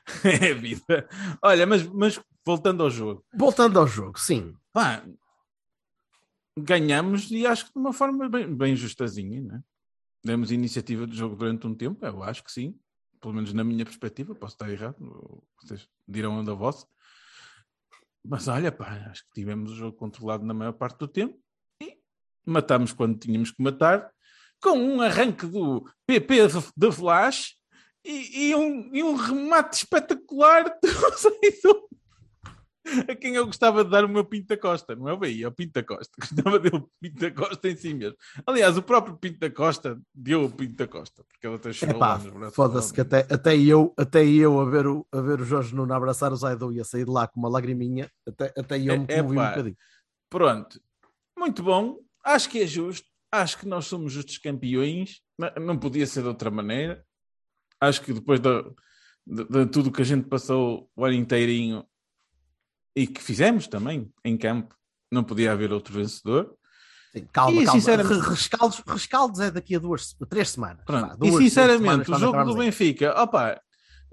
[0.24, 1.08] é a vida.
[1.42, 4.54] Olha, mas, mas voltando ao jogo, Voltando ao jogo, sim.
[4.72, 5.04] pá,
[6.56, 9.60] ganhamos e acho que de uma forma bem, bem justazinha, né?
[10.24, 12.78] Demos iniciativa do jogo durante um tempo, eu acho que sim,
[13.20, 16.86] pelo menos na minha perspectiva, posso estar errado, vocês dirão onde a vossa.
[18.24, 21.41] Mas olha, pá, acho que tivemos o jogo controlado na maior parte do tempo
[22.46, 24.10] matámos quando tínhamos que matar,
[24.60, 27.54] com um arranque do PP de- de Flash
[28.04, 31.88] e, e um, e um remate espetacular do Zaidu,
[33.08, 35.48] a quem eu gostava de dar o meu Pinta Costa, não é o Bahia, é
[35.48, 36.10] o Pinta Costa.
[36.20, 38.16] Gostava de o Pinta Costa em si mesmo.
[38.44, 42.24] Aliás, o próprio Pinta Costa deu o Pinta Costa, porque ele até chorou lá Epá,
[42.24, 42.54] nos braços.
[42.56, 45.94] foda-se que até, até eu, até eu a, ver o, a ver o Jorge Nuno
[45.94, 49.06] abraçar o Zaidu e a sair de lá com uma lagriminha, até, até eu me
[49.08, 49.76] É- comovi um bocadinho.
[50.28, 50.80] Pronto,
[51.38, 51.98] muito bom.
[52.24, 53.06] Acho que é justo.
[53.30, 55.20] Acho que nós somos justos campeões.
[55.60, 57.04] Não- podia ser de outra maneira.
[57.80, 58.62] Acho que depois de,
[59.26, 61.84] de- de tudo que a gente passou o ano inteirinho
[62.94, 64.74] e que fizemos também em campo,
[65.10, 66.54] não podia haver outro vencedor.
[67.12, 67.80] Sim, calma, E, calma.
[67.80, 70.84] sinceramente- Re- Rescaldos, rescaldos é daqui a duas, três semanas.
[70.86, 72.54] Pá, E duas, três sinceramente, semanas o jogo do.
[72.58, 73.60] Benfica, opa,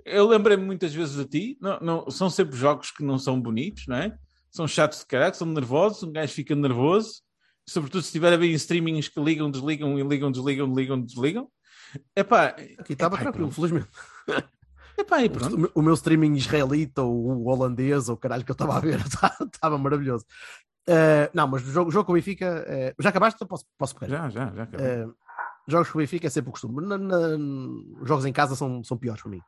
[0.05, 3.85] eu lembrei-me muitas vezes de ti, não, não- são sempre jogos que não são bonitos,
[3.87, 4.17] não é?
[4.51, 7.21] São chatos de caralho, são nervosos, um gajo fica nervoso,
[7.69, 11.47] sobretudo se estiver a ver em streamings que ligam, desligam, e ligam, desligam, ligam, desligam.
[12.15, 13.87] Epá, Aqui estava epá, tranquilo, felizmente.
[14.97, 15.57] Epá, e O, pronto.
[15.57, 18.79] meu- o meu streaming israelita ou o holandês ou o caralho que eu estava a
[18.79, 18.99] ver
[19.53, 20.25] estava maravilhoso.
[20.87, 23.45] Eh, não, mas o jogo, o jogo com o Benfica, eh, já acabaste?
[23.45, 24.29] Posso, posso pegar?
[24.29, 24.67] Já, já, já.
[24.77, 25.07] Eh,
[25.67, 26.85] jogos com o Benfica é sempre o costume.
[26.85, 27.37] Na- na-
[28.01, 29.41] os jogos em casa são, são piores para mim.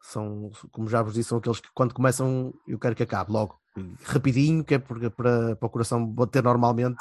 [0.00, 3.58] São, como já vos disse, são aqueles que quando começam eu quero que acabe logo,
[4.04, 6.98] rapidinho, que é porque, para, para o coração bater normalmente,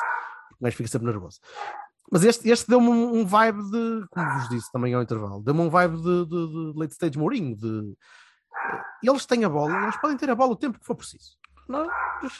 [0.64, 1.40] mais fica sempre nervoso.
[2.12, 5.62] Mas este, este deu-me um, um vibe de, como vos disse também ao intervalo, deu-me
[5.62, 7.56] um vibe de, de- de late stage Mourinho.
[7.56, 7.94] De,
[9.04, 11.38] eles têm a bola, eles podem ter a bola o tempo que for preciso.
[11.68, 11.88] Não,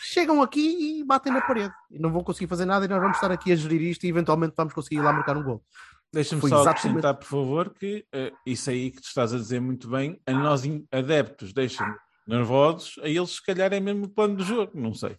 [0.02, 3.16] chegam aqui e batem na parede e não vão conseguir fazer nada e nós vamos
[3.18, 5.64] estar aqui a gerir isto e eventualmente vamos conseguir ir lá marcar um gol.
[6.12, 9.60] Deixa-me só exatamente- acrescentar, por favor, que eh, isso aí que tu estás a dizer
[9.62, 11.88] muito bem, a nós adeptos deixam
[12.28, 15.16] nervosos, a eles se calhar é mesmo o plano do jogo, não sei.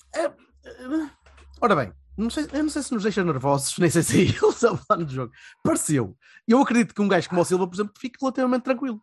[1.61, 4.23] Ora bem, não sei, eu não sei se nos deixa nervosos, nem sei se é
[4.23, 5.33] eles a plano do jogo.
[5.63, 6.17] Pareceu.
[6.47, 9.01] Eu acredito que um gajo como o Silva, por exemplo, fique relativamente tranquilo.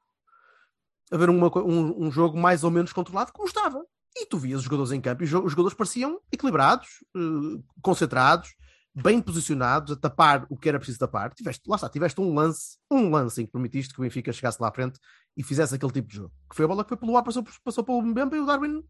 [1.12, 3.84] A ver uma um, um jogo mais ou menos controlado, como estava.
[4.15, 7.62] E tu vias os jogadores em campo e os jo- os jogadores pareciam equilibrados, eh,
[7.82, 8.54] concentrados,
[8.93, 11.34] bem posicionados, a tapar o que era preciso tapar.
[11.34, 14.62] Tiveste, lá está, tiveste um lance, um lance em que permitiste que o Benfica chegasse
[14.62, 15.00] lá à frente
[15.36, 16.34] e fizesse aquele tipo de jogo.
[16.50, 18.84] Que foi a bola que foi pelo ar, passou, passou pelo Mbemba e o Darwin,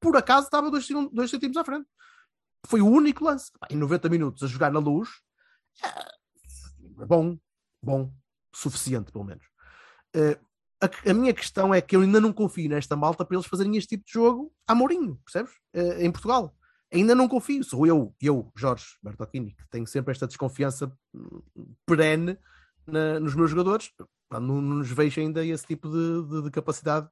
[0.00, 1.86] por acaso, estava dois, dois centímetros à frente.
[2.66, 3.50] Foi o único lance.
[3.70, 5.08] Em 90 minutos a jogar na luz,
[5.84, 7.38] é, bom,
[7.82, 8.12] bom,
[8.54, 9.44] suficiente pelo menos.
[10.14, 10.38] Eh,
[10.80, 13.76] a, a minha questão é que eu ainda não confio nesta malta para eles fazerem
[13.76, 15.52] este tipo de jogo a Mourinho, percebes?
[15.72, 16.54] Eh, em Portugal.
[16.92, 17.64] Ainda não confio.
[17.64, 21.42] Sou eu, eu, Jorge Bertocchini, que tenho sempre esta desconfiança hum,
[21.86, 22.36] perene
[22.86, 23.90] na- nos meus jogadores.
[24.30, 27.08] Não, não nos vejo ainda esse tipo de, de- de capacidade,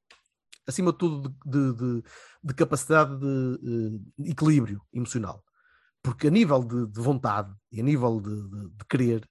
[0.71, 2.03] acima de tudo, de, de-
[2.43, 5.45] de capacidade de eh, equilíbrio emocional.
[6.03, 9.29] Porque a nível de, de vontade e a nível de, de- de querer,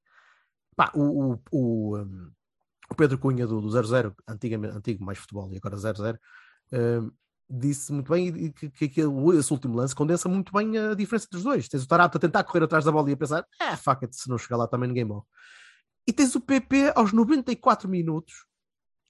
[0.75, 2.31] pá, o, o, o, hum,
[2.91, 6.17] o Pedro Cunha do, do 00, antigamente, antigo mais futebol e agora 00,
[6.73, 7.11] hum,
[7.49, 11.43] disse muito bem que, que, que esse último lance condensa muito bem a diferença dos
[11.43, 11.67] dois.
[11.67, 14.15] Tens o Tarato a tentar correr atrás da bola e a pensar, ah, fuck it,
[14.15, 15.25] se não chegar lá também ninguém morre.
[16.07, 18.45] E tens o PP aos 94 minutos,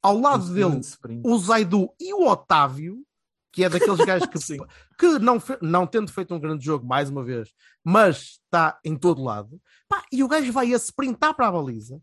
[0.01, 0.81] ao lado dele,
[1.23, 3.03] o Zaidu e o Otávio,
[3.51, 4.37] que é daqueles gajos que,
[4.97, 9.23] que não, não tendo feito um grande jogo, mais uma vez, mas está em todo
[9.23, 12.01] lado, pá, e o gajo vai a sprintar para a baliza,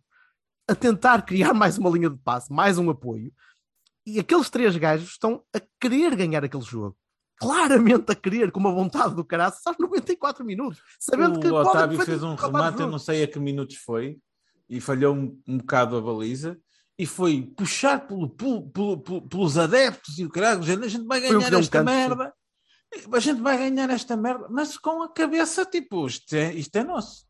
[0.68, 3.32] a tentar criar mais uma linha de passe, mais um apoio,
[4.04, 6.96] e aqueles três gajos estão a querer ganhar aquele jogo.
[7.38, 12.00] Claramente a querer, com uma vontade do caraças, aos 94 minutos, sabendo que o Otávio
[12.00, 14.18] fez um o remate, eu não sei a que minutos foi,
[14.68, 16.59] e falhou um, um bocado a baliza,
[16.98, 21.20] e foi puxar pelo, pelo- pelo- pelo- pelos adeptos e o caralho, a gente vai
[21.20, 21.94] ganhar um esta canto, sim.
[21.96, 22.35] merda,
[23.12, 26.85] a gente vai ganhar esta merda, mas com a cabeça tipo, isto é, isto é
[26.85, 27.26] nosso.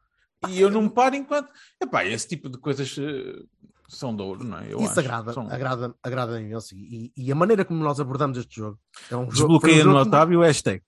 [0.48, 1.50] E eu não me paro enquanto.
[1.82, 3.42] Epá, esse tipo de coisas eh,
[3.88, 4.72] são de ouro, não é?
[4.72, 5.00] Eu Isso acho.
[5.00, 6.74] agrada, São- agrada, agrada imenso.
[6.76, 8.78] E, e a maneira como nós abordamos este jogo
[9.10, 9.32] é um jogo.
[9.32, 10.82] Desbloqueia foi um no jogo me- Otávio o hashtag.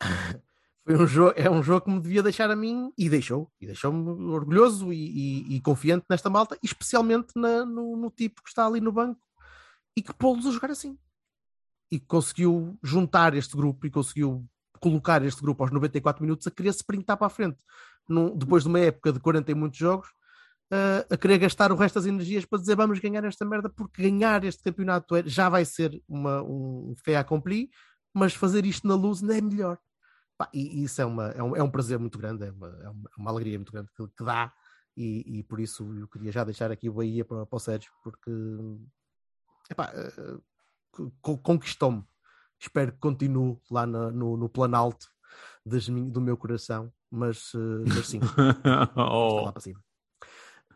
[0.88, 3.66] Foi um jogo, é um jogo que me devia deixar a mim e deixou, e
[3.66, 4.96] deixou-me orgulhoso e,
[5.50, 9.20] e- e confiante nesta malta, especialmente na- no, no tipo que está ali no banco
[9.94, 10.96] e que pô-los a jogar assim.
[11.90, 14.46] E conseguiu juntar este grupo e conseguiu
[14.80, 17.58] colocar este grupo aos 94 minutos a querer se sprintar para a frente.
[18.36, 20.08] Depois de uma época de 40 e muitos jogos,
[20.72, 24.02] ah, a querer gastar o resto das energias para dizer vamos ganhar esta merda, porque
[24.04, 27.68] ganhar este campeonato é- já vai ser uma, um fait accompli,
[28.14, 29.78] mas fazer isto na luz não é melhor.
[30.38, 32.88] Pá, e isso é, uma, é, um, é um prazer muito grande, é uma, é
[32.88, 34.52] uma, é uma alegria muito grande que, que dá,
[34.96, 37.90] e, e por isso eu queria já deixar aqui o Bahia para, para o Sérgio,
[38.04, 38.30] porque
[39.68, 40.38] epá, eh,
[41.20, 42.04] co- conquistou-me.
[42.60, 45.08] Espero que continue lá na- no, no plano alto
[45.66, 48.20] das do meu coração, mas, eh, mas sim,
[48.96, 49.44] Oh.
[49.44, 49.80] lá para cima.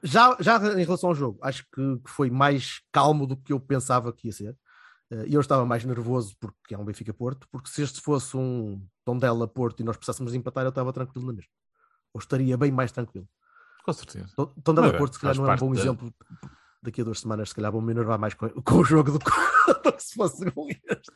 [0.02, 3.60] Já, já em relação ao jogo, acho que, que foi mais calmo do que eu
[3.60, 4.58] pensava que ia ser.
[5.12, 8.34] Eh, E eu estava mais nervoso porque é um Benfica Porto, porque se este fosse
[8.36, 11.50] um Tondela Porto e nós precisássemos de empatar, eu estava tranquilo na mesma.
[12.14, 13.28] Ou estaria bem mais tranquilo.
[13.84, 14.26] Com certeza.
[14.36, 16.14] Ton- Tondela Mas é, Porto, se calhar, não é um bom da- exemplo.
[16.82, 19.18] Daqui a duas semanas, se calhar, vou me enervar mais com, com o jogo do
[19.18, 19.24] que,
[19.84, 21.12] do que se fosse com este.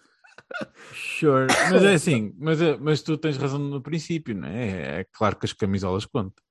[0.93, 1.47] Sure.
[1.71, 5.01] Mas é assim, mas, é- mas tu tens razão no princípio, não é?
[5.01, 6.45] É claro que as camisolas contam.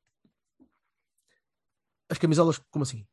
[2.09, 3.05] As camisolas, como assim?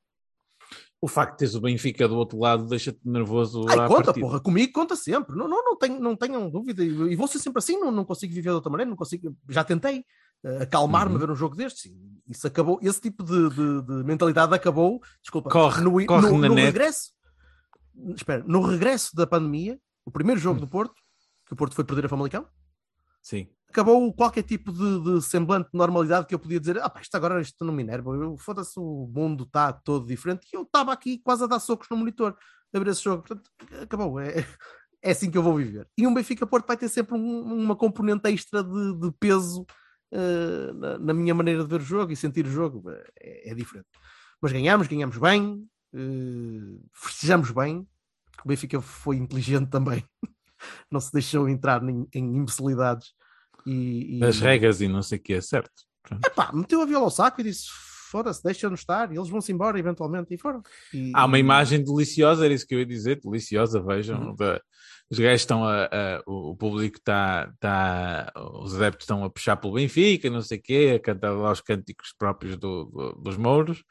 [1.05, 4.25] O facto de teres o Benfica do outro lado deixa-te nervoso Ai, conta, partida.
[4.25, 5.35] porra, comigo conta sempre.
[5.35, 6.85] Não, não, não, tenho, não tenham dúvida.
[6.85, 9.37] E vou ser sempre assim, não, não consigo viver de outra maneira, não consigo.
[9.49, 10.05] Já tentei
[10.45, 11.17] eh, acalmar-me Uhum.
[11.23, 11.93] a ver um jogo destes.
[12.29, 16.55] Isso acabou, esse tipo de, de- de mentalidade acabou, desculpa, Corre, no, corre no, no
[16.55, 17.11] regresso.
[18.15, 20.61] Espera, no regresso da pandemia, o primeiro jogo Hum.
[20.61, 20.95] do Porto,
[21.47, 22.47] que o Porto foi perder a Famalicão,
[23.21, 23.49] Sim.
[23.73, 27.15] Acabou qualquer tipo de, de semblante de normalidade que eu podia dizer, ah pá, isto
[27.15, 31.19] agora isto não me enerva, foda-se, o mundo está todo diferente, e eu estava aqui
[31.19, 32.37] quase a dar socos no monitor
[32.75, 33.51] a ver esse jogo, portanto,
[33.83, 34.47] acabou, é,
[35.03, 35.89] é assim que eu vou viver.
[35.99, 39.67] E um Benfica Porto vai ter sempre um- uma componente extra de, de peso
[40.13, 42.85] eh, na, na minha maneira de ver o jogo e sentir o jogo,
[43.21, 43.89] é, é diferente.
[44.41, 47.87] Mas ganhamos, ganhamos bem, eh, festejamos bem,
[48.45, 50.05] o Benfica foi inteligente também,
[50.91, 53.13] não se deixou entrar em, em imbecilidades
[53.67, 55.71] e, e- regras e não sei o que é certo.
[56.25, 57.67] Epá, meteu a viola ao saco e disse:
[58.11, 60.63] foda-se, deixa-nos estar, e eles vão-se embora eventualmente, e foram.
[60.93, 64.21] E- Há uma imagem deliciosa, era isso que eu ia dizer, deliciosa, vejam.
[64.31, 64.35] Uhum.
[64.37, 64.61] da-
[65.11, 69.75] os gajos estão a, a- o público está, está, os adeptos estão a puxar pelo
[69.75, 73.85] Benfica, não sei o quê, a cantar lá os cânticos próprios do- do- dos mouros,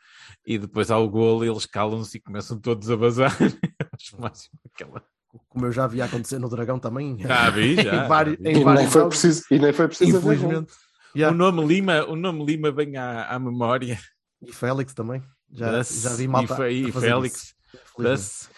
[0.45, 3.37] e depois há o golo e eles calam-se e começam todos a bazar.
[3.93, 5.03] Acho máximo aquela.
[5.49, 7.17] Como eu já vi acontecer no Dragão também.
[7.21, 8.47] Já vi, já, em vários, vi.
[8.47, 10.73] em E nem vários foi preciso, e nem foi preciso infelizmente.
[11.15, 11.35] Yeah.
[11.35, 13.99] O nome Lima, o nome Lima vem à, à memória.
[14.41, 15.21] E Félix também.
[15.51, 16.69] Já, Das- já vi malta.
[16.69, 17.53] e, e Félix.
[17.99, 18.49] das-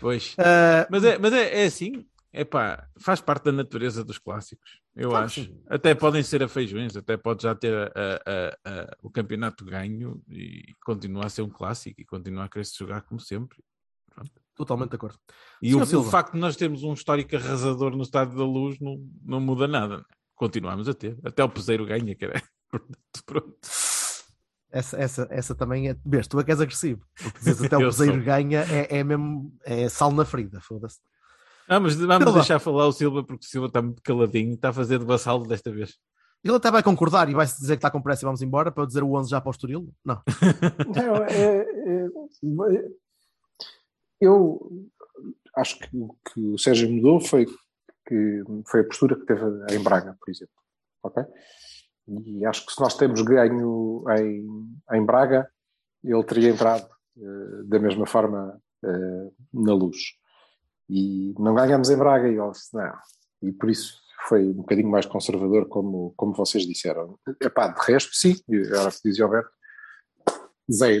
[0.00, 0.34] Pois.
[0.38, 4.80] Ah, Mas é, mas é, é assim, é pá, faz parte da natureza dos clássicos,
[4.96, 5.42] eu Claro acho.
[5.44, 5.62] sim.
[5.68, 7.92] Até podem ser a feijões, até pode já ter a-
[8.26, 12.64] a- a- o campeonato ganho e continuar a ser um clássico e continuar a querer
[12.64, 13.58] se jogar como sempre.
[14.56, 15.18] Totalmente de acordo.
[15.62, 16.10] E Senhor o, o Silva.
[16.10, 19.98] facto de nós termos um histórico arrasador no Estádio da Luz não, não muda nada.
[19.98, 20.04] né?
[20.34, 21.18] Continuamos a ter.
[21.24, 22.42] Até o Peseiro ganha, cara.
[23.26, 23.54] Pronto.
[24.70, 25.96] Essa, essa, essa também é.
[26.04, 27.04] Vês, tu é que és agressivo.
[27.22, 28.22] Porque dizes até o Peseiro sou.
[28.22, 29.54] ganha, é, é mesmo.
[29.64, 30.98] É sal na ferida, foda-se.
[31.68, 32.32] Ah, mas vamos Silva.
[32.32, 35.46] deixar falar o Silva porque o Silva está muito caladinho, está a fazer de vassalo
[35.46, 35.96] desta vez.
[36.44, 38.82] Ele até vai concordar e vai-se dizer que está com pressa e vamos embora para
[38.82, 39.94] eu dizer o 11 já para o Estoril?
[40.04, 40.20] Não.
[40.94, 42.08] Não, é- é-
[44.22, 44.88] eu
[45.56, 47.46] acho que o que o Sérgio mudou foi,
[48.06, 50.54] que, foi a postura que teve em Braga, por exemplo.
[51.02, 51.24] Ok?
[52.26, 54.46] E acho que se nós temos ganho em,
[54.92, 55.50] em Braga,
[56.02, 59.98] ele teria entrado eh, da mesma forma eh, na luz.
[60.88, 62.92] E não ganhamos em Braga e ele disse, não.
[63.42, 67.18] E por isso foi um bocadinho mais conservador, como, como vocês disseram.
[67.40, 69.50] Epá, de resto, sim, era o que dizia Alberto.
[70.72, 71.00] Zé,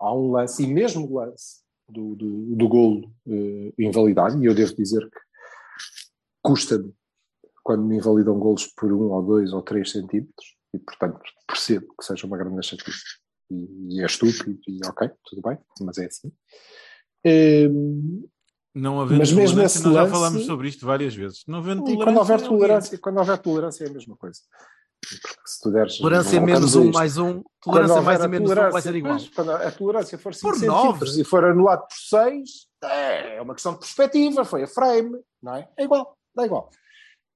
[0.00, 4.54] há um lance, e mesmo o lance do, do, do golo eh, invalidado, e eu
[4.54, 5.20] devo dizer que
[6.42, 6.92] custa-me
[7.62, 12.04] quando me invalidam golos por um ou dois ou três centímetros e, portanto, percebo que
[12.04, 13.04] seja uma grande chatice.
[13.50, 16.32] E, e é estúpido e ok, tudo bem, mas é assim.
[17.26, 18.26] Hum,
[18.74, 21.44] Não havendo Mas mesmo tolerância, nós já falámos sobre isto várias vezes.
[21.46, 24.40] Não havendo e quando houver é tolerância, quando houver tolerância é a mesma coisa.
[25.00, 25.98] Porque se tu deres.
[25.98, 26.94] Tolerância menos um isto.
[26.94, 29.18] mais um, tolerância mais e menos um vai ser igual.
[29.34, 32.50] Quando a tolerância for 5 Por centímetros e for anulado por 6,
[32.84, 35.68] é uma questão de perspectiva, foi a frame, não é?
[35.76, 36.70] É igual, dá igual.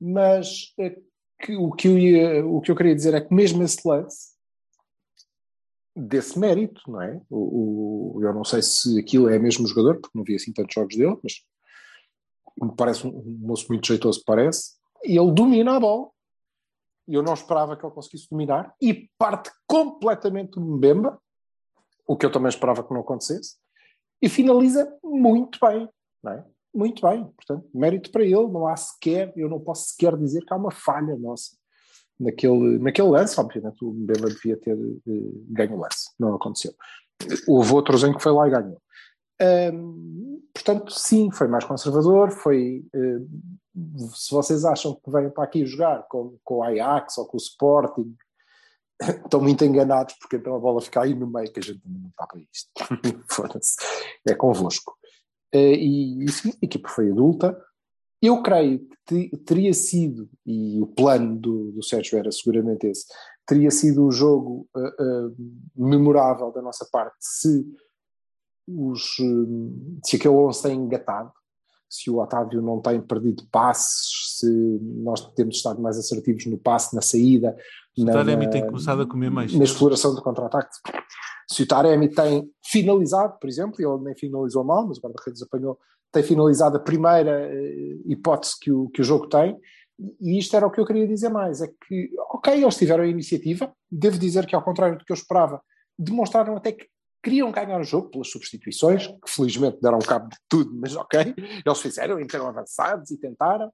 [0.00, 0.96] Mas é
[1.40, 4.32] que o, que eu ia- o que eu queria dizer é que mesmo esse lance,
[5.94, 7.20] desse mérito, não é?
[7.30, 10.74] O, o- eu não sei se aquilo é mesmo jogador, porque não vi assim tantos
[10.74, 11.34] jogos dele, mas
[12.60, 14.72] me parece um, um moço muito jeitoso, parece,
[15.04, 16.08] e ele domina a bola.
[17.12, 21.20] E eu não esperava que ele conseguisse dominar e parte completamente do Mbemba,
[22.06, 23.56] o que eu também esperava que não acontecesse,
[24.22, 25.86] e finaliza muito bem,
[26.22, 26.46] não é?
[26.74, 30.54] Muito bem, portanto, mérito para ele, não há sequer, eu não posso sequer dizer que
[30.54, 31.54] há uma falha nossa
[32.18, 36.72] naquele, naquele lance, obviamente o Mbemba devia ter eh, ganho o lance, não aconteceu.
[37.46, 38.80] Houve outros em que foi lá e ganhou.
[40.54, 43.18] Portanto, sim, foi mais conservador, foi eh,
[44.14, 47.40] se vocês acham que vêm para aqui jogar com, com o Ajax ou com o
[47.40, 48.14] Sporting,
[49.24, 52.10] estão muito enganados, porque então a bola fica aí no meio, que a gente não
[52.10, 52.70] está para isto.
[53.30, 53.76] Foda-se.
[54.28, 54.94] É convosco.
[55.52, 57.58] Eh, E, a equipa foi adulta.
[58.20, 63.06] Eu creio que te- teria sido, e o plano do, do Sérgio era seguramente esse,
[63.46, 65.30] teria sido o jogo eh,
[65.74, 67.66] memorável da nossa parte se,
[68.68, 71.32] os, eh, se aquele 11 tem engatado,
[71.88, 74.46] se o Otávio não tem perdido passes, se
[74.80, 77.54] nós temos estado mais assertivos no passe, na saída,
[77.98, 79.52] O na, Taremi na- tem começado a comer mais.
[79.54, 80.70] na exploração do contra-ataque.
[81.50, 85.42] Se o Taremi tem finalizado, por exemplo, e ele nem finalizou mal, mas o guarda-redes
[85.42, 85.78] apanhou,
[86.10, 89.58] tem finalizado a primeira eh, hipótese que o, que o jogo tem,
[90.20, 93.06] e isto era o que eu queria dizer mais, é que, ok, eles tiveram a
[93.06, 95.60] iniciativa, devo dizer que ao contrário do que eu esperava,
[95.98, 96.86] demonstraram até que
[97.22, 101.80] queriam ganhar o jogo pelas substituições, que felizmente deram cabo de tudo, mas ok, eles
[101.80, 103.72] fizeram, entraram avançados e tentaram,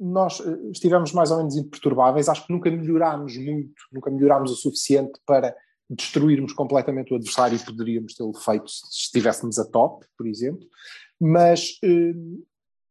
[0.00, 4.56] nós eh, estivemos mais ou menos imperturbáveis, acho que nunca melhorámos muito, nunca melhorámos o
[4.56, 5.54] suficiente para
[5.88, 10.66] destruirmos completamente o adversário e poderíamos tê-lo feito se estivéssemos a top, por exemplo,
[11.20, 12.14] mas eh,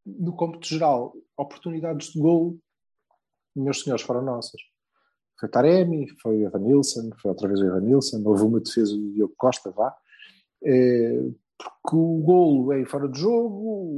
[0.05, 2.57] no cômputo geral, oportunidades de gol,
[3.55, 4.61] meus senhores, foram nossas.
[5.41, 8.95] Foi Taremi, foi o Evan Nilsson, foi outra vez o Evan Nilsson, houve uma defesa
[8.95, 9.91] do Diogo Costa, vá,
[10.63, 11.19] eh,
[11.57, 13.57] porque o golo é fora de jogo,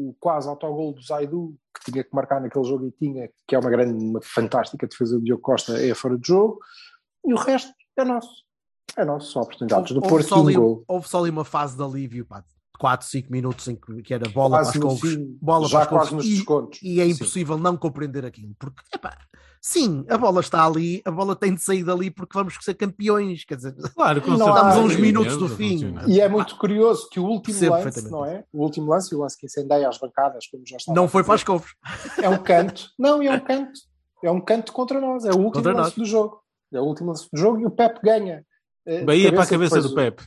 [0.10, 3.60] o quase autogol do Zaidu, que tinha que marcar naquele jogo e tinha, que é
[3.60, 6.60] uma grande, uma fantástica defesa do Diogo Costa, é fora de jogo,
[7.26, 8.44] e o resto é nosso.
[8.96, 10.84] É nosso, são oportunidades do Houve Porto só, e um ali, gol.
[10.88, 12.48] houve só ali uma fase de alívio, pá, de
[12.80, 16.10] 4, 5 minutos em que, era bola Quase para as couves, bola já para as
[16.10, 16.80] couves, quase nos e, descontos.
[16.82, 17.12] e é Sim.
[17.12, 19.18] impossível não compreender aquilo, porque, epá,
[19.66, 23.46] sim, a bola está ali, a bola tem de sair dali porque vamos ser campeões,
[23.46, 25.96] quer dizer, Claro, Não há- estamos a uns minutos do fim.
[26.06, 28.44] E é muito curioso que o último lance, não é?
[28.52, 31.36] O último lance, o lance que incendeia as bancadas, como já estava não foi para
[31.36, 31.72] as couves.
[32.22, 32.90] É um canto.
[33.00, 33.72] Não, é um canto.
[34.24, 35.24] É um canto contra nós.
[35.26, 35.96] É o último Contra lance nós.
[35.96, 36.42] do jogo.
[36.74, 38.44] É o último lance do jogo e o Pep ganha.
[38.86, 40.22] eh, Bahia para a cabeça do Pep.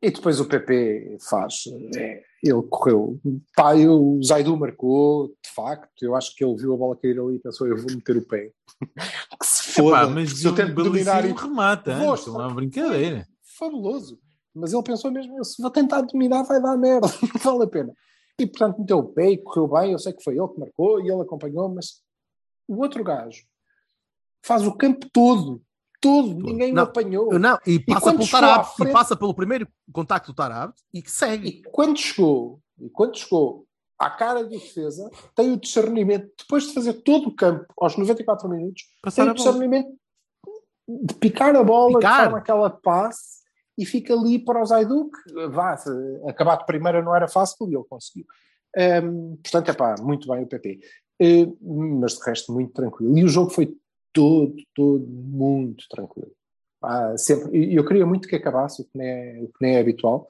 [0.00, 1.64] E depois o PP faz.
[1.96, 3.20] é, ele correu.
[3.56, 6.02] Pá, o Zaidu marcou, de facto.
[6.02, 8.22] Eu acho que ele viu a bola cair ali e pensou: eu vou meter o
[8.26, 8.52] pé.
[9.40, 9.96] que se foda.
[10.02, 13.26] Epá, mas se eu tento dominar remate, Vou, antes, não é uma brincadeira.
[13.58, 14.20] fabuloso.
[14.54, 17.92] Mas ele pensou mesmo, se vou tentar dominar vai dar merda, não vale a pena.
[18.40, 21.00] E portanto meteu o pé e correu bem, eu sei que foi ele que marcou
[21.00, 22.02] e ele acompanhou, mas
[22.68, 23.44] o outro gajo
[24.42, 25.60] faz o campo todo,
[26.00, 27.38] todo, ninguém Não, o apanhou.
[27.38, 31.02] Não, e passa quando pelo Tarab, e frente- passa pelo primeiro contacto do Tarab e
[31.02, 31.48] que segue.
[31.48, 33.66] E quando chegou, e quando chegou
[33.98, 38.48] à cara do defesa, tem o discernimento, depois de fazer todo o campo aos 94
[38.48, 39.36] minutos, Passar tem o bola.
[39.36, 39.98] discernimento
[40.88, 42.16] de picar a bola, Picar.
[42.16, 43.38] de forma aquela passe
[43.76, 45.76] e fica ali para o Zaidu, que vá,
[46.28, 48.24] acabar de primeira não era fácil e ele conseguiu.
[49.02, 50.80] Hum, portanto, é pá, muito bem o PP.
[51.20, 53.18] Eh, mas de resto, muito tranquilo.
[53.18, 53.76] E o jogo foi
[54.12, 56.32] todo, todo muito tranquilo.
[56.82, 57.56] Ah, sempre.
[57.56, 60.28] E eu queria muito que acabasse, o que nem é, o que nem é habitual.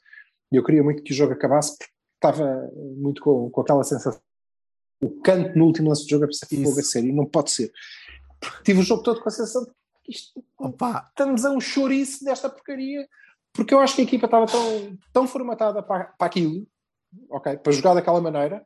[0.51, 4.20] E eu queria muito que o jogo acabasse, porque estava muito com, com aquela sensação.
[5.01, 7.26] O canto no último lance do jogo é para ser fogo a sério, e não
[7.26, 7.70] pode ser.
[8.41, 9.70] Porque tive o jogo todo com a sensação de
[10.03, 13.07] que isto, Opa, estamos a um chouriço desta porcaria,
[13.53, 16.66] porque eu acho que a equipa estava tão, tão formatada para, para aquilo,
[17.31, 18.64] ok, para jogar daquela maneira,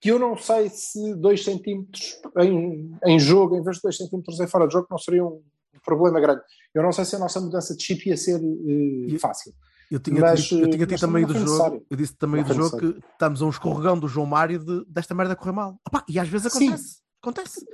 [0.00, 4.40] que eu não sei se 2 centímetros em, em jogo, em vez de 2 centímetros
[4.40, 5.42] em fora de jogo, não seria um
[5.84, 6.40] problema grande.
[6.74, 9.52] Eu não sei se a nossa mudança de chip ia ser E- fácil.
[9.90, 12.54] Eu tinha, Mas, dito, eu tinha dito também não do jogo, eu disse também do
[12.54, 15.80] foi jogo que estamos a um escorregão do João Mário de, desta merda correr mal.
[15.86, 16.68] Opá, e às vezes Sim.
[16.68, 16.98] acontece.
[17.20, 17.66] Acontece.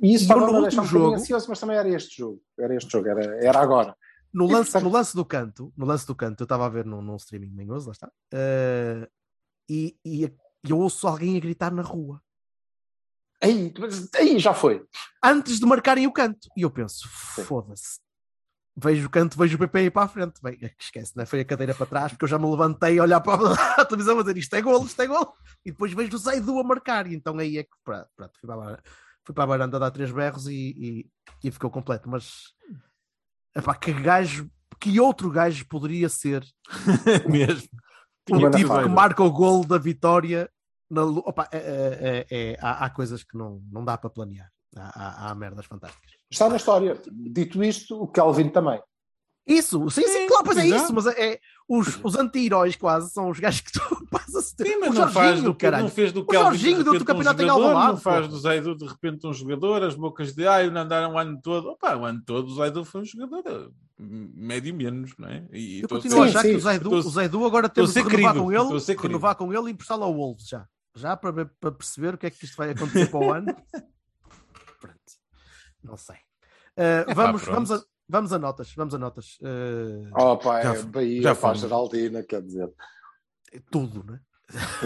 [0.00, 2.40] E isso estava no um último jogo- ansioso, mas também era este jogo.
[2.58, 3.96] Era este jogo, era, era agora.
[4.32, 6.84] No lance, portanto- no lance do canto, no lance do canto, eu estava a ver
[6.84, 9.08] num, num streaming manhoso, lá está, eh,
[9.68, 10.30] e, e
[10.72, 12.20] eu ouço alguém a gritar na rua.
[13.42, 13.72] Aí,
[14.14, 14.84] aí já foi.
[15.22, 16.48] antes de marcarem o canto.
[16.56, 18.00] E eu penso, foda-se.
[18.78, 20.40] Vejo o canto, vejo o PP ir para a frente.
[20.42, 21.24] Bem, esquece, né?
[21.24, 24.18] foi a cadeira para trás, porque eu já me levantei a olhar para a televisão
[24.18, 25.32] a dizer isto é golo, isto é golo.
[25.64, 27.06] E depois vejo o Zaidu a marcar.
[27.06, 28.06] E então aí é que, pronto,
[28.38, 28.82] fui, para a varanda,
[29.24, 31.10] fui para a varanda dar três berros e, e,
[31.44, 32.08] e ficou completo.
[32.08, 32.52] Mas,
[33.54, 36.44] epá, que gajo, que outro gajo poderia ser
[37.30, 37.68] Mesmo.
[38.30, 40.50] o tipo que marca o golo da vitória?
[40.90, 44.48] Na, opa, é- é- é- é- há, há coisas que não, não dá para planear.
[44.76, 46.12] Há, há, há merdas fantásticas.
[46.30, 47.00] Está na história.
[47.10, 48.80] Dito isto, o Kelvin também.
[49.48, 53.30] Isso, sim, sim, claro, pois é isso, mas é, é- os, os anti-heróis quase são
[53.30, 53.80] os gajos que tu
[54.10, 54.66] passas a ter.
[54.72, 55.82] Sim, mas o não faz Jorginho, do que caralho.
[55.84, 57.92] não fez do O Kelvin Jorginho de do outro repente um campeonato em jogador, Alvalade,
[57.92, 61.18] não faz do Zaidu de repente um jogador, as bocas de ai, não andaram o
[61.18, 61.68] ano todo.
[61.68, 65.46] Opa, o ano todo o Zaidu foi um jogador, m- médio menos, não é?
[65.52, 66.50] E Eu continuo a achar sim.
[66.50, 69.52] que o Zaidu, o Zaidu agora temos de ser renovar querido, com ele, renovar com
[69.54, 70.66] ele e emprestá-lo ao Wolves já.
[70.96, 73.46] Já para, para perceber o que é que isto vai acontecer para o ano.
[74.80, 74.98] Pronto.
[75.82, 76.16] Não sei.
[76.76, 78.72] Uh, vamos, vamos, a, vamos a notas.
[78.74, 79.38] Vamos a notas.
[79.40, 81.60] Uh, Oh, pá, Já é Bahia já para a fomos.
[81.60, 82.72] Geraldina, quer dizer.
[83.70, 84.20] tudo, né?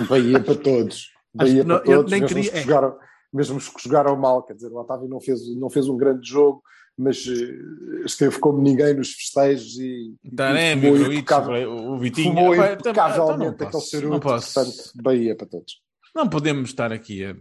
[0.08, 1.10] Bahia para todos.
[1.34, 2.62] Bahia não- para eu todos, nem mesmo, queria- os que é.
[2.62, 2.98] jogaram,
[3.32, 4.42] mesmo os que jogaram mal.
[4.42, 6.62] Quer dizer, o Otávio não fez, não fez um grande jogo,
[6.98, 11.98] mas eh, esteve como ninguém nos festejos e, e Taremi, fumou o Gruitch, impecável- o
[11.98, 12.34] Vitinho.
[12.34, 14.54] fumou Epá, impecavelmente então não aquele posso.
[14.54, 15.82] Portanto, Bahia para todos.
[16.14, 17.36] Não podemos estar aqui a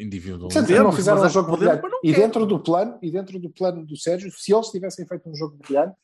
[0.00, 0.62] individualizar.
[0.62, 1.82] Podemos, fizeram um jogo brilhante.
[1.82, 2.22] mas não E quero.
[2.22, 5.56] dentro do plano, e dentro do plano do Sérgio, se eles tivessem feito um jogo
[5.56, 5.94] brilhante,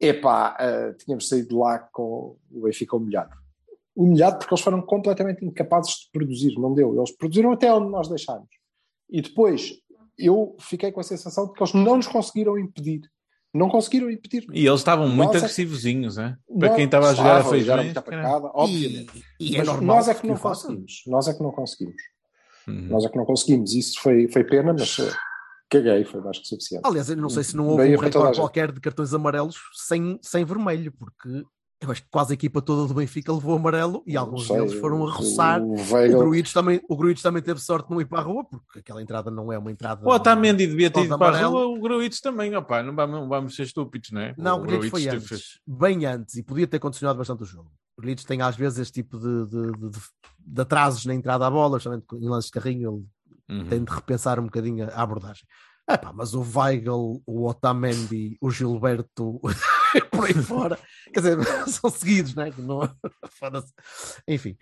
[0.00, 3.36] epá, eh, tínhamos saído de lá com o Benfica humilhado.
[3.94, 6.96] Humilhado porque eles foram completamente incapazes de produzir, não deu.
[6.96, 8.48] Eles produziram até onde nós deixámos.
[9.10, 9.72] E depois
[10.18, 13.02] eu fiquei com a sensação de que eles não nos conseguiram impedir.
[13.54, 14.46] Não conseguiram impedir.
[14.52, 16.36] E eles estavam muito é agressivozinhos, é?
[16.58, 17.84] Para Nós- quem estava a jogar a feijões.
[17.84, 18.02] muita
[18.54, 19.24] obviamente.
[19.38, 19.96] E, e é Mas normal.
[19.96, 20.70] nós é que não façam.
[20.70, 21.02] conseguimos.
[21.06, 22.02] Nós é que não conseguimos.
[22.66, 22.86] Uhum.
[22.88, 23.74] Nós é que não conseguimos.
[23.74, 25.12] Isso foi, foi pena, mas eh,
[25.68, 26.82] caguei, foi mais que suficiente.
[26.86, 30.18] Aliás, eu não sei se não houve Bahia um recorde qualquer de cartões amarelos sem,
[30.22, 31.44] sem vermelho, porque
[31.82, 34.74] eu acho que quase a equipa toda do Benfica levou amarelo e alguns sei, deles
[34.74, 35.60] foram a roçar.
[35.60, 38.22] O O Weigl, Gruites também, o Gruites também teve sorte de não ir para a
[38.22, 40.06] rua, porque aquela entrada não é uma entrada.
[40.06, 41.52] O Otamendi devia ter ido de para a amarelo.
[41.52, 44.34] rua, o Gruitch também, opá, não vamos, não vamos ser estúpidos, não é?
[44.38, 47.70] Não, o Gruites foi antes, teve- bem antes, e podia ter condicionado bastante o jogo.
[47.96, 50.00] O Gruites tem às vezes este tipo de, de, de- de-
[50.46, 52.90] de atrasos na entrada à bola, justamente em lances de carrinho,
[53.48, 53.66] ele Uhum.
[53.68, 55.44] tem de repensar um bocadinho a abordagem.
[55.90, 59.40] Epá, mas o Weigl, o Otamendi, o Gilberto,
[60.10, 60.78] por aí fora,
[61.12, 61.38] quer dizer,
[61.68, 62.52] são seguidos, né?
[62.58, 62.80] Não...
[63.38, 63.72] foda-se.
[64.26, 64.56] Enfim,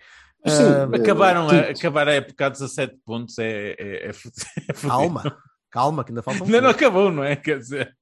[0.45, 0.63] Sim,
[0.93, 1.77] eh, Acabaram a, tudo.
[1.77, 4.45] acabar a época a 17 pontos é, é, é, é fudido.
[4.81, 5.37] calma,
[5.69, 6.45] calma, que ainda faltam.
[6.45, 7.35] Ainda não acabou, não é?
[7.35, 7.95] Quer dizer,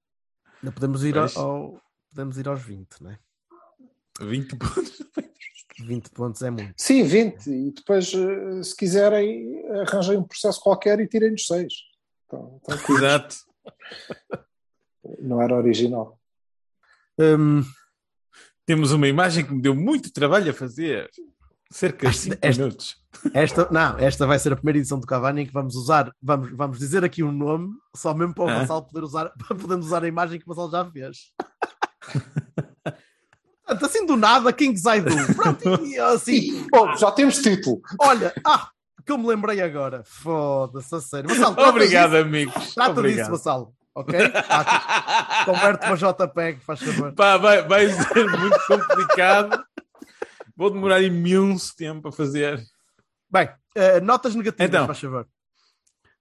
[0.61, 3.17] Ainda podemos ir, ao, podemos ir aos 20, né?
[4.19, 4.99] 20 pontos.
[5.79, 6.73] 20 pontos é muito.
[6.75, 7.49] Sim, 20.
[7.49, 11.73] E depois, eh, se quiserem, arranjem um processo qualquer e tirem-nos 6.
[12.25, 13.01] Então, tranquilos.
[13.01, 13.35] Exato.
[15.19, 16.18] Não era original.
[17.19, 17.63] Hum,
[18.65, 21.09] Temos uma imagem que me deu muito trabalho a fazer.
[21.71, 22.95] Cerca de Esta- 5 esta- minutos.
[23.33, 26.51] esta, não, esta vai ser a primeira edição do Cavani em que vamos usar, vamos,
[26.55, 28.59] vamos dizer aqui um nome, só mesmo para o Ah.
[28.59, 31.17] Vassal poder usar, para podermos usar a imagem que o Vassal já fez.
[33.65, 35.11] Portanto, assim do nada, King Zaidu.
[35.35, 37.81] Pronto, e assim, Bom, já temos título.
[37.99, 38.69] olha, ah,
[39.05, 40.01] que eu me lembrei agora.
[40.05, 41.29] Foda-se, a sério.
[41.29, 42.73] Vassal, Obrigado, disso, amigos.
[42.73, 43.31] Trata disso, Obrigado.
[43.31, 43.73] Vassal.
[43.99, 44.15] Ok?
[44.49, 47.13] Ah, Converte para JPEG, faz favor.
[47.13, 49.63] Pá, vai, vai ser muito complicado.
[50.55, 52.61] Vou demorar imenso tempo a fazer.
[53.29, 54.85] Bem, eh, notas negativas, Então.
[54.87, 55.27] faz favor.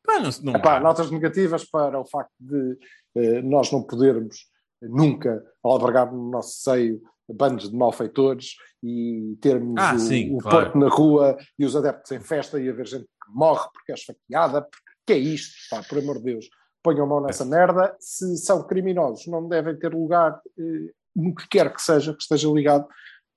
[0.05, 2.77] Pá, não, não Epá, notas negativas para o facto de
[3.17, 4.47] eh, nós não podermos
[4.83, 10.65] nunca albergar no nosso seio bandos de malfeitores e termos Ah, o, sim, o claro.
[10.73, 13.95] porco na rua e os adeptos em festa e haver gente que morre porque é
[13.95, 15.55] esfaqueada, porque que é isto?
[15.71, 16.49] Pá, por amor de Deus,
[16.83, 17.97] ponham mão nessa merda.
[17.99, 22.49] Se são criminosos, não devem ter lugar eh, no que quer que seja que esteja
[22.49, 22.87] ligado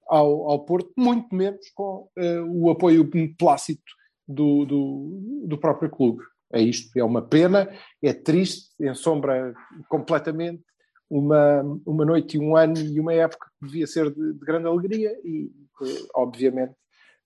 [0.08, 3.82] ao, ao Porto, muito menos com eh, o apoio plácito
[4.28, 6.24] do, do, do próprio clube.
[6.54, 7.70] É isto, é uma pena,
[8.04, 9.54] é triste, ensombra
[9.88, 10.62] completamente
[11.10, 14.68] uma, uma noite e um ano e uma época que devia ser de, de grande
[14.68, 15.50] alegria e,
[15.82, 16.74] eh, obviamente,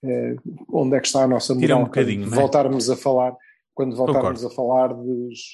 [0.04, 0.36] eh,
[0.72, 2.30] onde é que está a nossa Tira um moral bocadinho, é?
[2.30, 3.36] voltarmos a falar,
[3.74, 4.48] quando voltarmos Concordo.
[4.48, 5.52] a falar dos,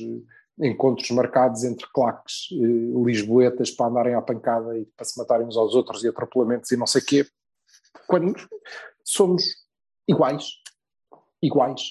[0.61, 2.55] encontros marcados entre claques eh,
[3.03, 6.77] lisboetas para andarem à pancada e para se matarem uns aos outros e atropelamentos e
[6.77, 7.25] não sei o quê,
[8.07, 8.35] quando
[9.03, 9.43] somos
[10.07, 10.45] iguais.
[11.41, 11.81] Iguais.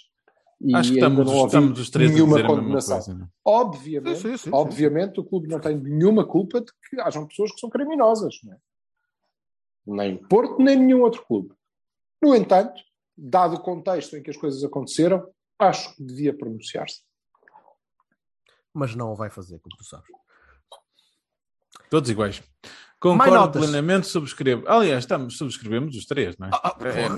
[0.60, 2.96] E Acho que ainda estamos, não estamos os três a nenhuma dizer a mesma condenação.
[2.96, 3.14] coisa.
[3.14, 3.28] não é?
[3.44, 4.50] Obviamente, Sim, sim, sim, sim.
[4.52, 8.36] obviamente o clube não tem nenhuma culpa de que hajam pessoas que são criminosas.
[8.44, 8.56] Não é?
[9.86, 11.54] Nem Porto, nem nenhum outro clube.
[12.22, 12.80] No entanto,
[13.16, 15.26] dado o contexto em que as coisas aconteceram,
[15.58, 17.00] acho que devia pronunciar-se.
[18.74, 20.06] Mas não o vai fazer, como tu sabes.
[21.90, 22.42] Todos iguais.
[23.00, 24.68] Concordo plenamente, subscrevo.
[24.68, 26.50] Aliás, estamos, subscrevemos os três, não é?
[26.52, 27.08] Ah, ah, É,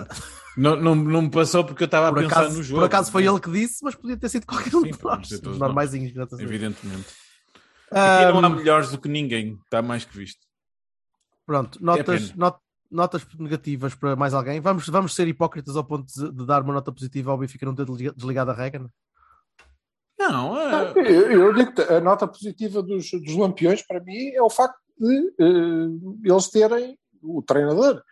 [0.57, 2.81] não, não, não me passou porque eu estava a pensar acaso, no jogo.
[2.81, 3.29] por acaso foi é?
[3.29, 5.31] ele que disse, mas podia ter sido qualquer um Sim, de nós.
[5.33, 6.13] Os normaisinhos.
[6.39, 7.09] Evidentemente.
[7.91, 10.41] Aqui não há melhores do que ninguém, está mais que visto.
[11.45, 12.35] Pronto, notas, pena.
[12.37, 12.59] not-
[12.91, 14.61] notas negativas para mais alguém.
[14.61, 17.75] Vamos, vamos ser hipócritas ao ponto de, de dar uma nota positiva ao Benfica não
[17.75, 18.89] ter desliga- desligado a regra?
[20.31, 24.43] Não, é, Eu, eu digo que a nota positiva dos, dos Lampiões, para mim, é
[24.43, 25.89] o facto de eh,
[26.31, 28.03] eles terem o treinador,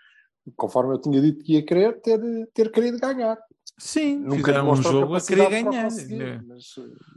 [0.56, 2.20] conforme eu tinha dito que ia querer, ter,
[2.54, 3.38] ter querido ganhar.
[3.78, 5.90] sim, Nunca um jogo a querer ganhar.
[5.90, 6.42] né?
[6.46, 6.64] mas,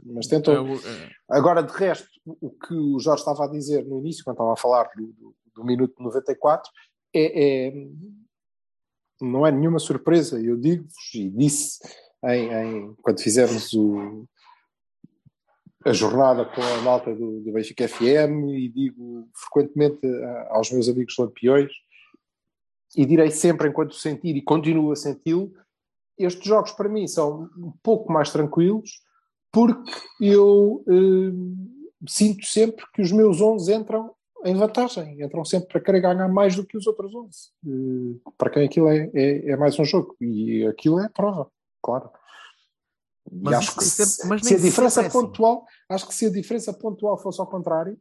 [0.04, 0.54] mas tentou.
[0.54, 4.22] É o- é- Agora, de resto, o que o Jorge estava a dizer no início,
[4.24, 6.70] quando estava a falar do, do, do minuto 94,
[7.14, 7.88] é, é-
[9.20, 10.40] não é nenhuma surpresa.
[10.40, 11.78] Eu digo-vos, e disse
[12.24, 14.26] em, em- quando fizemos o-
[15.84, 20.88] a jornada com a malta do, do Benfica FM, e digo frequentemente a- aos meus
[20.88, 21.70] amigos lampiões,
[22.96, 25.52] e direi sempre enquanto sentir, e continuo a senti-lo,
[26.16, 29.02] estes jogos para mim são um pouco mais tranquilos,
[29.52, 31.32] porque eu eh,
[32.08, 34.14] sinto sempre que os meus 11 entram
[34.44, 37.50] em vantagem, entram sempre para querer ganhar mais do que os outros 11.
[37.66, 41.48] Eh, para quem aquilo é, é, é mais um jogo, e aquilo é prova,
[41.82, 42.08] claro.
[43.34, 45.20] E Mas acho que se, mas se a diferença é assim.
[45.20, 47.98] pontual, acho que se a diferença pontual fosse ao contrário,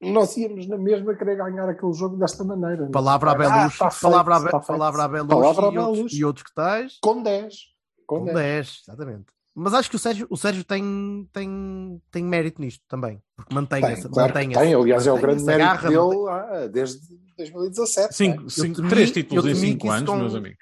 [0.00, 2.84] nós íamos na mesma querer ganhar aquele jogo desta maneira.
[2.84, 2.90] é?
[2.90, 3.34] Palavra Ah,
[3.78, 6.98] tá feito, palavra, a Be- tá palavra Belushi Palavra a e, outros, e que tais.
[7.00, 7.54] Com 10.
[8.06, 8.36] Com Com 10.
[8.36, 9.24] 10, exatamente.
[9.58, 13.80] Mas acho que o Sérgio, o Sérgio tem, tem, tem mérito nisto também, porque mantém
[13.80, 14.06] Tem, essa.
[14.10, 14.74] claro que mantém tem.
[14.74, 16.98] Aliás, é o grande mérito garra, mantém- dele ah, desde
[17.38, 18.02] 2017.
[18.02, 18.12] não é?
[18.12, 20.58] Cinco, cinco, três títulos em temi cinco que isso anos, com- meus amigos.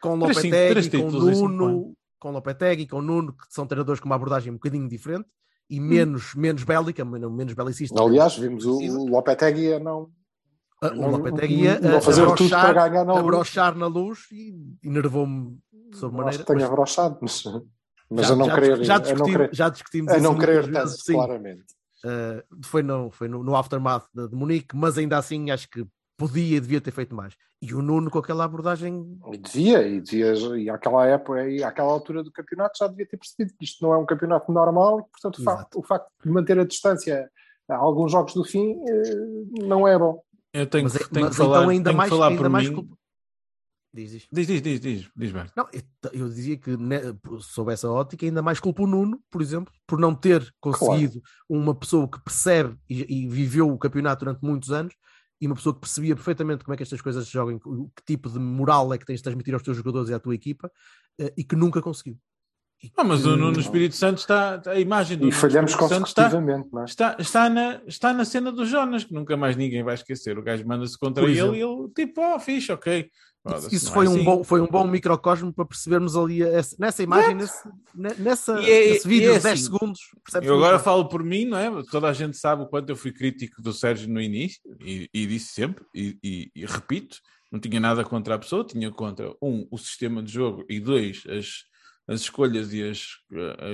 [0.00, 3.46] com Três, cinco- Lopetegui, três com títulos em cinco Nuno, com Lopetegui, com Nuno, que
[3.48, 5.26] são treinadores com uma abordagem um bocadinho diferente
[5.70, 5.74] Hum.
[5.76, 8.00] e menos, menos bélica, menos, belicista.
[8.02, 10.10] Aliás, vimos o, Lopetegui a não,
[10.82, 13.26] Ah, o Lopetegui a, não a, fazer tudo abrochar, para ganhar na a luz.
[13.26, 16.38] brochar na luz e enervou-me de Acho sobremaneira.
[16.38, 17.42] que tenha mas abrochado, mas,
[18.10, 18.84] mas já- a não já, querer.
[18.84, 21.64] já a não discutimos, querer, já discutimos a não querer tanto, claramente.
[22.04, 25.84] Uh, foi no, foi no, no aftermath de, de Munique, mas ainda assim acho que
[26.18, 27.34] podia e devia ter feito mais.
[27.62, 29.18] E o Nuno com aquela abordagem.
[29.32, 33.16] E devia, e devia, e àquela época, e àquela altura do campeonato já devia ter
[33.16, 36.30] percebido que isto não é um campeonato normal, e, portanto o facto, o facto de
[36.30, 37.30] manter a distância
[37.70, 40.20] a alguns jogos do fim eh, não é bom.
[40.52, 42.42] Eu tenho, mas, que- tenho mas que falar, então ainda tenho que mais, falar ainda
[42.42, 42.74] por mais mim.
[42.74, 42.98] culpa-
[43.92, 44.28] Diz, diz.
[44.30, 45.46] Diz, diz, diz, diz, diz bem.
[45.56, 47.00] Não, eu, eu dizia que né,
[47.40, 51.74] sob essa ótica ainda mais culpa o Nuno, por exemplo, por não ter conseguido uma
[51.74, 54.94] pessoa que percebe e, e viveu o campeonato durante muitos anos
[55.40, 58.28] e uma pessoa que percebia perfeitamente como é que estas coisas se jogam, que tipo
[58.28, 60.70] de moral é que tens de transmitir aos teus jogadores e à tua equipa
[61.18, 62.18] eh, e que nunca conseguiu.
[62.96, 64.62] Ah, mas o Nuno Espírito Santo está.
[64.66, 66.84] A imagem do E falhamos Espírito Santo está, consecutivamente, não é?
[66.84, 70.38] está, está, na, está na cena do Jonas, que nunca mais ninguém vai esquecer.
[70.38, 71.56] O gajo manda-se contra Por ele exemplo.
[71.56, 73.10] e ele, tipo, oh, fixe, ok.
[73.42, 74.24] Foda-se, Isso não foi, é um assim.
[74.24, 78.70] bom, foi um bom microcosmo para percebermos ali essa- nessa imagem, nesse, ne- nessa, E
[78.70, 80.00] é- nesse vídeo e é de 10 assim, segundos.
[80.42, 80.84] Eu agora bem.
[80.84, 81.82] falo por mim, não é?
[81.90, 85.26] Toda a gente sabe o quanto eu fui crítico do Sérgio no início e, e
[85.26, 87.18] disse sempre, e, e- e repito,
[87.50, 91.22] não tinha nada contra a pessoa, tinha contra, um, o sistema de jogo e dois,
[91.28, 91.62] as,
[92.08, 93.06] as escolhas e as,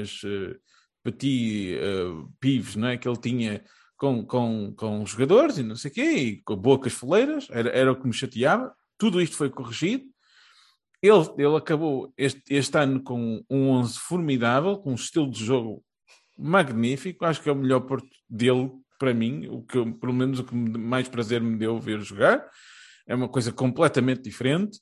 [0.00, 0.56] as eh,
[1.02, 2.96] petit eh, pives não é?
[2.96, 3.64] que ele tinha
[3.96, 7.70] com, com, com os jogadores e não sei o quê, e com bocas foleiras, era,
[7.70, 8.74] era o que me chateava.
[8.98, 10.04] Tudo isto foi corrigido.
[11.00, 15.84] Ele, ele acabou este, este ano com um 11 formidável, com um estilo de jogo
[16.36, 17.24] magnífico.
[17.24, 20.54] Acho que é o melhor Porto dele para mim, o que pelo menos o que
[20.54, 22.44] mais prazer me deu ver jogar.
[23.06, 24.78] É uma coisa completamente diferente.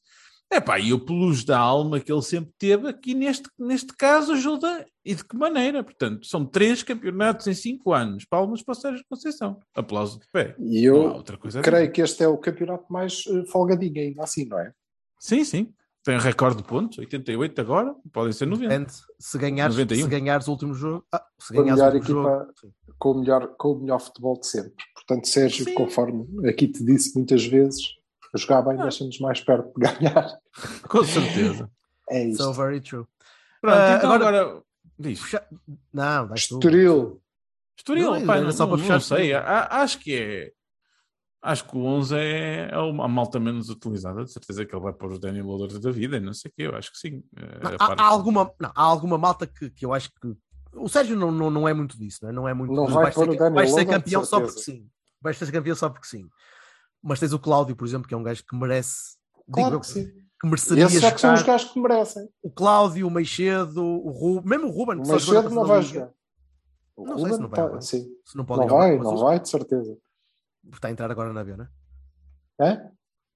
[0.53, 4.87] Epá, e o plus da alma que ele sempre teve aqui neste, neste caso ajuda
[5.05, 5.83] e de que maneira?
[5.83, 8.25] Portanto, são três campeonatos em cinco anos.
[8.27, 9.59] Palmas para o Sérgio Conceição.
[9.75, 10.55] Aplauso de pé.
[10.59, 14.23] E eu outra coisa a creio que este é o campeonato mais eh, folgadinho ainda
[14.23, 14.73] assim, não é?
[15.19, 15.73] Sim, sim.
[16.05, 18.69] Tem recorde de pontos, 88 agora, podem ser 90.
[18.69, 20.03] Depende, se ganhares, 91.
[20.03, 21.07] se ganhares o último jogo.
[21.13, 22.75] Ah, se Com a ganhares o melhor último equipa, jogo.
[22.99, 24.73] com o melhor, com o melhor futebol de sempre.
[24.95, 25.75] Portanto, Sérgio, Sim.
[25.75, 27.95] conforme aqui te disse muitas vezes,
[28.35, 28.83] jogar bem Ah.
[28.83, 30.39] deixa-nos mais perto de ganhar.
[30.89, 31.71] Com certeza.
[32.11, 32.43] É isto.
[32.43, 33.07] So very true.
[33.61, 34.63] Pronto, Ah, então agora- agora,
[34.99, 35.21] Diz.
[35.21, 35.47] Puxa-
[35.93, 37.21] Não, dá Estoril.
[37.77, 39.33] Estoril, Não, pá, não, só para não fechar sei.
[39.33, 39.39] Estoril.
[39.49, 40.53] a- Acho que é.
[41.45, 44.23] Acho que o 11 é, é uma malta menos utilizada.
[44.25, 46.17] De certeza que ele vai pôr os Daniel Loaders da vida.
[46.19, 46.63] e Não sei o quê.
[46.69, 47.25] Eu acho que sim.
[47.37, 50.35] Eh, Não, a há, há alguma, não, há alguma malta que, que eu acho que.
[50.75, 52.33] O Sérgio não, não, não é muito disso, não é?
[52.33, 54.61] Não, é muito Não vai pôr ser, o Daniel vais ser Loader, campeão só porque
[54.61, 54.89] sim.
[55.21, 56.29] Vais ser campeão só porque sim.
[57.03, 59.17] Mas tens o Cláudio, por exemplo, que é um gajo que merece.
[59.47, 60.07] digo Claro eu, que sim.
[60.41, 62.29] que mereceria Esses é que são os gajos que merecem.
[62.43, 66.11] O Cláudio, o Meixedo, o Ruben, mesmo o Ruben, O Machado não vai jogar.
[66.97, 67.81] O Não sei se Ruben não vai tá- jogar.
[67.81, 68.09] sim.
[68.25, 69.97] se não pode Não vai, não vai, de certeza.
[70.63, 71.69] Porque está a entrar agora na B, não é?
[72.71, 72.91] É?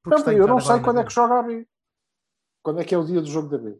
[0.05, 1.67] Porque Não, eu não sei quando é que joga a B.
[2.63, 3.77] Quando é que é o dia do jogo da B?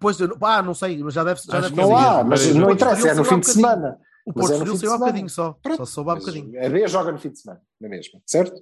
[0.00, 2.70] Pois, eu, não- ah, não sei, mas já deve, já deve Não há, mas não
[2.70, 4.00] interessa, é no fim de semana.
[4.26, 5.52] O Porto é no Estoril saiu há bocadinho só.
[5.62, 6.64] Pronto, Só soube há bocadinho.
[6.64, 8.60] A B joga no fim de semana, na mesma, certo?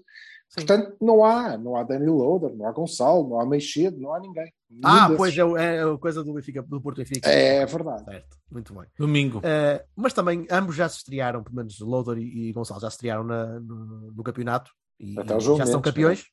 [0.50, 0.66] Sim.
[0.66, 4.18] Portanto, não há, não há Daniel Loader, não há Gonçalo, não há Meixedo, não há
[4.20, 4.52] ninguém.
[4.68, 5.16] Nenhum Ah, desses.
[5.16, 7.28] pois é, é a coisa do, Benfica, do Porto Benfica.
[7.30, 8.04] É verdade.
[8.04, 8.84] Certo, muito bem.
[8.98, 9.40] Domingo.
[9.44, 12.94] Eh, mas também ambos já se estrearam, pelo menos Loader e, e Gonçalo já se
[12.96, 16.24] estrearam na- no, no campeonato e, e já são Mendes, campeões.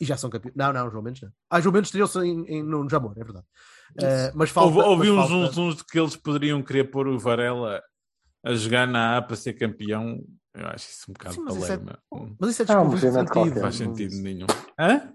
[0.00, 0.56] E já são campeões.
[0.56, 1.30] Não, não, João Mendes não.
[1.48, 3.46] Ah, João Mendes estreou-se em, em- no, no Jamor, é verdade.
[4.00, 4.78] Eh, mas falta.
[4.84, 7.80] Houve, mas uns, falta- uns, uns de que eles poderiam querer pôr o Varela
[8.44, 10.18] a jogar na A para ser campeão.
[10.54, 11.80] Eu acho isso um bocado Sim, mas isso é-
[12.38, 13.32] Mas isso é Ah, desprovido de sentido.
[13.32, 13.60] qualquer.
[13.60, 14.46] faz Não- sentido nenhum.
[14.78, 15.14] Hã?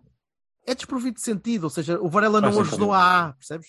[0.68, 3.68] É desprovido de sentido, ou seja, o Varela não Faz ajudou a A, percebes?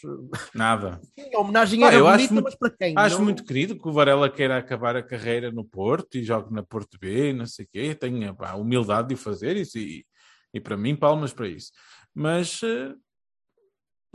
[0.54, 0.98] Nada.
[1.34, 2.94] A homenagem Ah, era eu acho bonita, muito- mas para quem?
[2.96, 6.54] Acho Não- muito querido que o Varela queira acabar a carreira no Porto e jogue
[6.54, 7.94] na Porto B, não sei o quê.
[7.94, 10.06] Tenha pá, a humildade de o fazer isso e,
[10.54, 11.70] e para mim, palmas para isso.
[12.14, 12.94] Mas eh,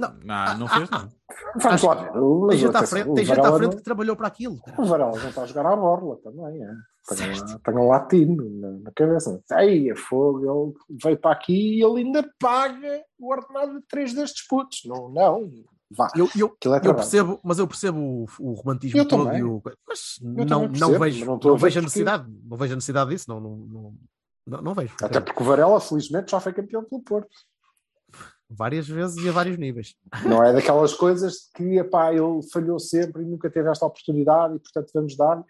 [0.02, 0.14] Não.
[0.24, 1.10] não, não Ah, fez, ah, não.
[1.56, 2.12] Vamos Acho- lá ver.
[2.50, 4.60] Tem gente à frente, tem gente à frente não- que trabalhou para aquilo.
[4.78, 6.72] O Varela não está a jogar à borla também, é.
[7.16, 9.42] Tem, tem um latino na, na cabeça.
[9.60, 10.40] Ei, é fogo,
[10.90, 14.82] ele veio para aqui e ele ainda paga o ordenado de três destes putos.
[14.86, 15.50] Não, não,
[15.90, 16.10] vá.
[16.16, 19.62] Eu, eu, é eu percebo, mas eu percebo o, o romantismo Eu todo e o,
[19.88, 22.76] mas também não, não percebo, vejo, mas não, não vejo a necessidade, não vejo a
[22.76, 23.94] necessidade disso, não, não, não,
[24.48, 24.94] não, não vejo.
[25.02, 27.30] Até porque o Varela, felizmente, já foi campeão pelo Porto.
[28.54, 29.96] Várias vezes e a vários níveis.
[30.26, 34.60] Não é daquelas coisas que epá, ele falhou sempre e nunca teve esta oportunidade e,
[34.60, 35.44] portanto, vamos dar.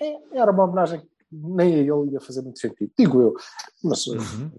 [0.00, 3.34] É, era uma homenagem que nem a ele ia fazer muito sentido, digo eu.
[3.84, 4.50] Mas Uhum.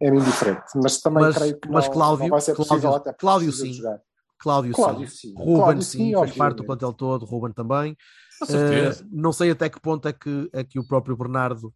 [0.00, 0.64] é, é indiferente.
[0.76, 3.20] Mas também Mas- creio que mas não, Cláudio- não vai ser possível Cláudio- até porque
[3.20, 3.72] Cláudio sim.
[3.72, 4.00] jogar.
[4.38, 5.34] Cláudio, Cláudio sim, sim.
[5.38, 7.96] Ruben Cláudio sim, faz parte do plantel todo, Ruben também.
[8.50, 11.72] Eh, não sei até que ponto é que, é que o próprio Bernardo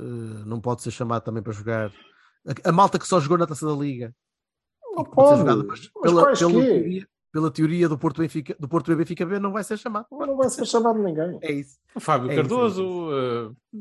[0.00, 0.02] eh,
[0.46, 1.92] não pode ser chamado também para jogar.
[2.64, 4.12] A, a malta que só jogou na taça da Liga
[4.98, 6.66] Não pode jogado, mas Mas pela, quais pela, quê?
[6.66, 10.06] teoria, pela teoria do Porto, Benfica, do Porto B Benfica B não vai ser chamado.
[10.10, 11.38] Não vai ser chamado ninguém.
[11.42, 11.78] É isso.
[11.98, 12.82] Fábio É isso, Cardoso,
[13.12, 13.80] é eh,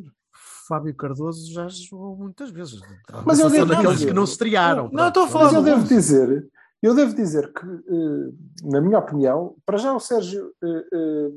[0.67, 2.79] Fábio Cardoso já jogou muitas vezes.
[3.25, 4.89] Mas eu São devo daqueles dizer- que não se estrearam.
[4.91, 6.49] Não, estou a falar Mas eu devo dizer,
[6.81, 8.31] eu devo dizer que, eh,
[8.63, 11.31] na minha opinião, para já o Sérgio eh,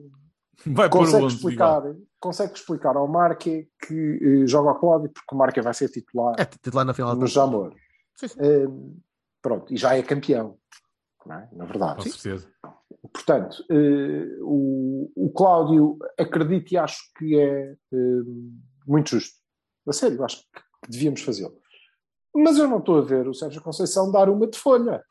[0.67, 1.83] vai consegue 11 explicar,
[2.19, 6.45] consegue explicar ao Marque que joga ao Cláudio porque o Marque vai ser titular É
[6.45, 7.73] titular na final no Jamor.
[8.17, 8.37] Sim, sim.
[9.41, 10.59] Eh, pronto, e já é campeão,
[11.25, 11.49] não é?
[11.53, 12.11] na Com verdade.
[12.11, 12.49] certeza.
[13.13, 18.23] Portanto, eh, o, o Cláudio acredito e acho que é eh,
[18.87, 19.39] muito justo.
[19.89, 21.59] A sério, acho que, devíamos fazê-lo.
[22.35, 25.03] Mas eu não estou a ver o Sérgio Conceição dar uma de folha.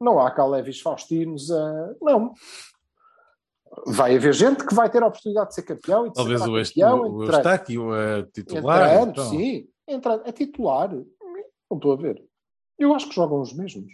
[0.00, 1.94] Não há cá Levis Faustinos a.
[2.00, 2.34] Não.
[3.86, 6.48] Vai haver gente que vai ter a oportunidade de ser campeão e de Talvez ser
[6.48, 7.00] o, campeão.
[7.00, 8.90] o, o Eustáquio a titular.
[8.92, 9.30] entrando, então.
[9.30, 9.68] sim.
[9.88, 10.92] Entrando, a titular.
[10.92, 12.22] Não estou a ver.
[12.82, 13.90] Eu acho que jogam os mesmos.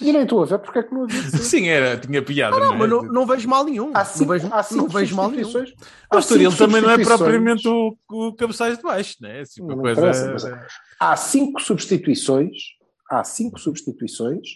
[0.00, 1.20] E nem estou a ver porque é que não havia.
[1.22, 2.58] Sim, era, tinha piada.
[2.58, 2.76] Não, é?
[2.78, 3.90] mas não, não vejo mal nenhum.
[3.94, 5.44] Há cinco, não vejo, há cinco não vejo mal nenhum.
[5.44, 5.90] substituições.
[6.14, 9.40] O Estoril também não é propriamente o, o cabeçalho de baixo, né?
[9.40, 10.00] Assim, uma Não coisa.
[10.00, 10.66] interessa, mas-
[10.98, 12.56] Há cinco substituições,
[13.10, 14.48] há cinco substituições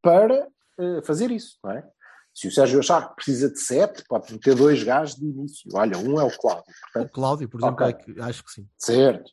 [0.00, 0.46] para
[0.78, 1.84] eh, fazer isso, não é?
[2.32, 5.68] Se o Sérgio achar que precisa de sete, pode ter dois gajos de início.
[5.74, 7.86] Olha, um é o Cláudio, O portanto, Cláudio, por exemplo, Ok.
[7.88, 8.66] é que, acho que sim.
[8.78, 9.28] certo.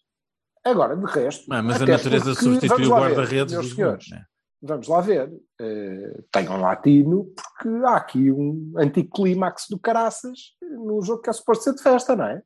[0.70, 1.46] Agora, de resto.
[1.52, 4.24] Ah, mas a natureza porque- substitui o guarda-redes dos senhores, né?
[4.62, 5.32] Vamos lá ver.
[5.62, 11.64] Eh, tenham latino, porque há aqui um anticlímax do caraças no jogo que é suposto
[11.64, 12.42] ser de festa, não é?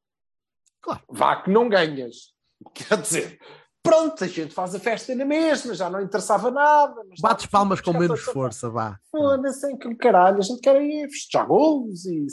[0.82, 1.02] Claro.
[1.10, 2.34] Vá que não ganhas.
[2.76, 3.40] Quer dizer,
[3.82, 6.94] pronto, a gente faz a festa na mesma, já não interessava nada.
[7.20, 9.00] Bates está- palmas com menos força, vá.
[9.10, 12.28] Foda-se, que caralho, a gente quer ir festejar golos e,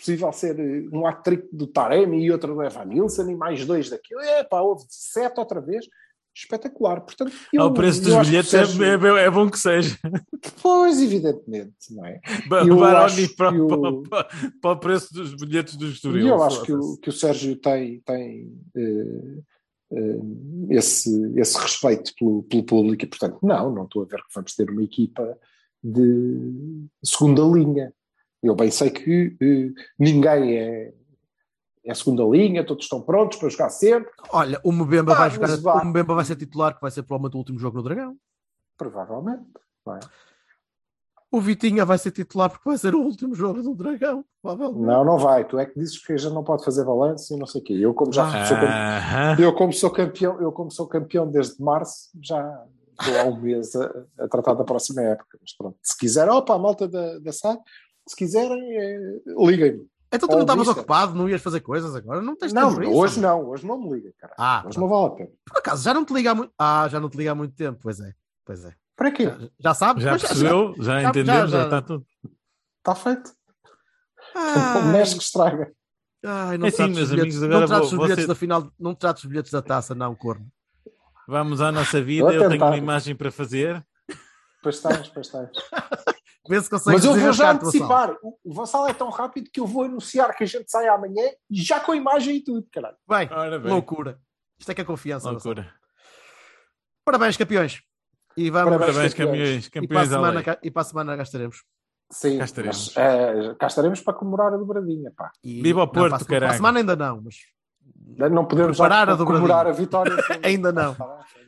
[0.00, 3.88] possível, ser eh, um hat-trick do Taremi e outro do Evan Nilsson e mais dois
[3.90, 4.20] daquilo.
[4.20, 5.86] É pá, houve sete outra vez.
[6.34, 7.00] Espetacular.
[7.00, 8.84] Portanto, eu, Ao preço eu dos bilhetes é, Sérgio-
[9.16, 9.98] é- é bom que seja.
[10.62, 12.20] Pois, evidentemente, não é?
[12.48, 13.66] Ba- Eu Baroni para, o-
[14.02, 14.28] para- para-
[14.62, 16.26] para o preço dos bilhetes do E Estoril.
[16.28, 19.38] eu acho que o, que o Sérgio tem, tem eh,
[19.92, 20.18] eh,
[20.70, 24.54] esse, esse respeito pelo, pelo público e, portanto, não, não estou a ver que vamos
[24.54, 25.36] ter uma equipa
[25.82, 27.92] de segunda linha.
[28.42, 30.94] Eu bem sei que eh, ninguém é,
[31.84, 34.10] é segunda linha, todos estão prontos para jogar sempre.
[34.30, 35.82] Olha, o Mbemba Ah, vai jogar, vá.
[35.82, 38.16] o Mbemba vai ser titular, que vai ser provavelmente o último jogo no Dragão.
[38.78, 39.42] Provavelmente.
[39.86, 40.00] não é?
[41.32, 44.24] O Vitinha vai ser titular porque vai ser o último jogo do Dragão.
[44.42, 44.84] Provavelmente.
[44.84, 45.46] Não, não vai.
[45.46, 47.72] Tu é que dizes que gente não pode fazer balanço e não sei o quê.
[47.74, 48.46] Eu, como já Ah.
[48.46, 49.36] sou, campe- Aham.
[49.38, 52.64] eu, como sou campeão, eu, como sou campeão desde março, já
[52.98, 55.38] estou há um mês a, a tratar da próxima época.
[55.40, 57.60] Mas pronto, se quiserem, opa, a malta da, da SAD,
[58.10, 59.86] se quiserem, eh, liguem-me.
[60.12, 62.20] Então tu não estavas ocupado, não ias fazer coisas agora?
[62.20, 62.96] Não tens Não, tempo para isso?
[62.98, 64.34] hoje não, hoje não me liga, cara.
[64.36, 64.80] Ah, hoje tá.
[64.80, 65.30] não vale a pena.
[65.46, 66.52] Por acaso, já não te liga há muito.
[66.58, 68.12] Ah, já não te liga há muito tempo, pois é.
[68.44, 68.74] Pois é.
[68.96, 69.24] Para quê?
[69.24, 70.02] Já, já sabes?
[70.02, 70.74] Já percebeu?
[70.78, 71.50] Já já- entendemos?
[71.52, 72.04] já- Já está tudo.
[72.78, 73.30] Está feito.
[74.34, 75.72] Ai, O mexe que estraga.
[76.24, 78.24] ai, não É assim, trates meus os bilhetes, amigos, agora não trates vou- os bilhetes
[78.24, 80.46] você- da final, não trates os bilhetes da taça, não, corno.
[81.28, 82.32] Vamos à nossa vida.
[82.32, 83.80] Eu tenho uma imagem para fazer.
[84.60, 85.30] Pois tens, pois
[86.50, 88.16] Vê se consegues Mas eu vou já antecipar.
[88.22, 91.22] O o Vassal é tão rápido que eu vou anunciar que a gente sai amanhã
[91.48, 92.96] já com a imagem e tudo, caralho.
[93.08, 93.70] Bem, bem.
[93.72, 94.18] loucura.
[94.58, 95.30] Isto é que é confiança.
[95.30, 95.72] Loucura.
[97.04, 97.80] Parabéns, campeões.
[98.36, 99.68] E vamos Parabéns, Parabéns, campeões.
[99.68, 99.84] campeões.
[99.84, 101.64] e, para semana, cá- e para a semana cá estaremos.
[102.12, 102.92] Sim, Cá estaremos.
[102.94, 105.30] mas, eh, cá estaremos para comemorar a dobradinha, pá.
[105.44, 106.56] E- Viva o não, Porto, para a, Para a caralho.
[106.56, 107.36] semana ainda não, mas
[108.32, 109.46] Não podemos já Preparar a dobradinha.
[109.48, 110.16] comemorar a vitória.
[110.44, 110.96] Ainda não.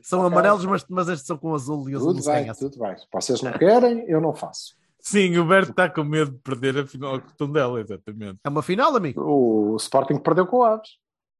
[0.01, 0.33] são Ok.
[0.33, 2.55] amarelos, mas, mas estes são com azul e azul Tudo não se bem, ganha.
[2.55, 2.95] tudo bem.
[3.13, 4.77] Vocês não querem, eu não faço.
[5.03, 8.39] Sim, o Berto está com medo de perder a final com o Tondela, exatamente.
[8.45, 9.21] É uma final, amigo.
[9.21, 10.91] O Sporting perdeu com o Aves.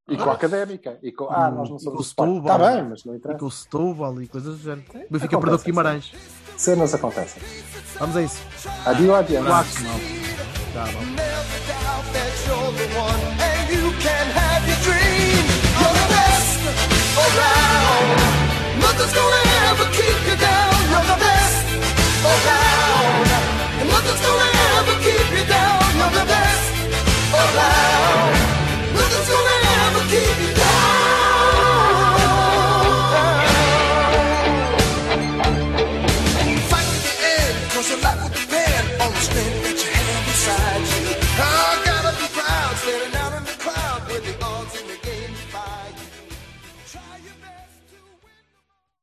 [0.09, 0.35] E com a ah.
[0.35, 0.99] Académica.
[1.01, 1.29] E com...
[1.29, 2.39] Ah, nós não somos o Sporting.
[2.39, 3.37] Está bem, mas não interessa.
[3.37, 4.85] E com o Setúbal e coisas do género.
[4.93, 6.11] O Benfica perdeu com Guimarães.
[6.57, 7.41] Cenas acontecem.
[7.97, 8.41] Vamos a isso.
[8.85, 9.39] Adio, adio.
[9.39, 11.13] Abraço, Tchau, vamos.
[18.81, 20.73] Nothing's gonna ever keep you down.
[20.91, 21.65] You're the best
[22.25, 22.72] around.
[23.79, 25.81] And nothing's gonna ever keep you down.
[25.97, 26.73] You're the best
[27.33, 28.32] around.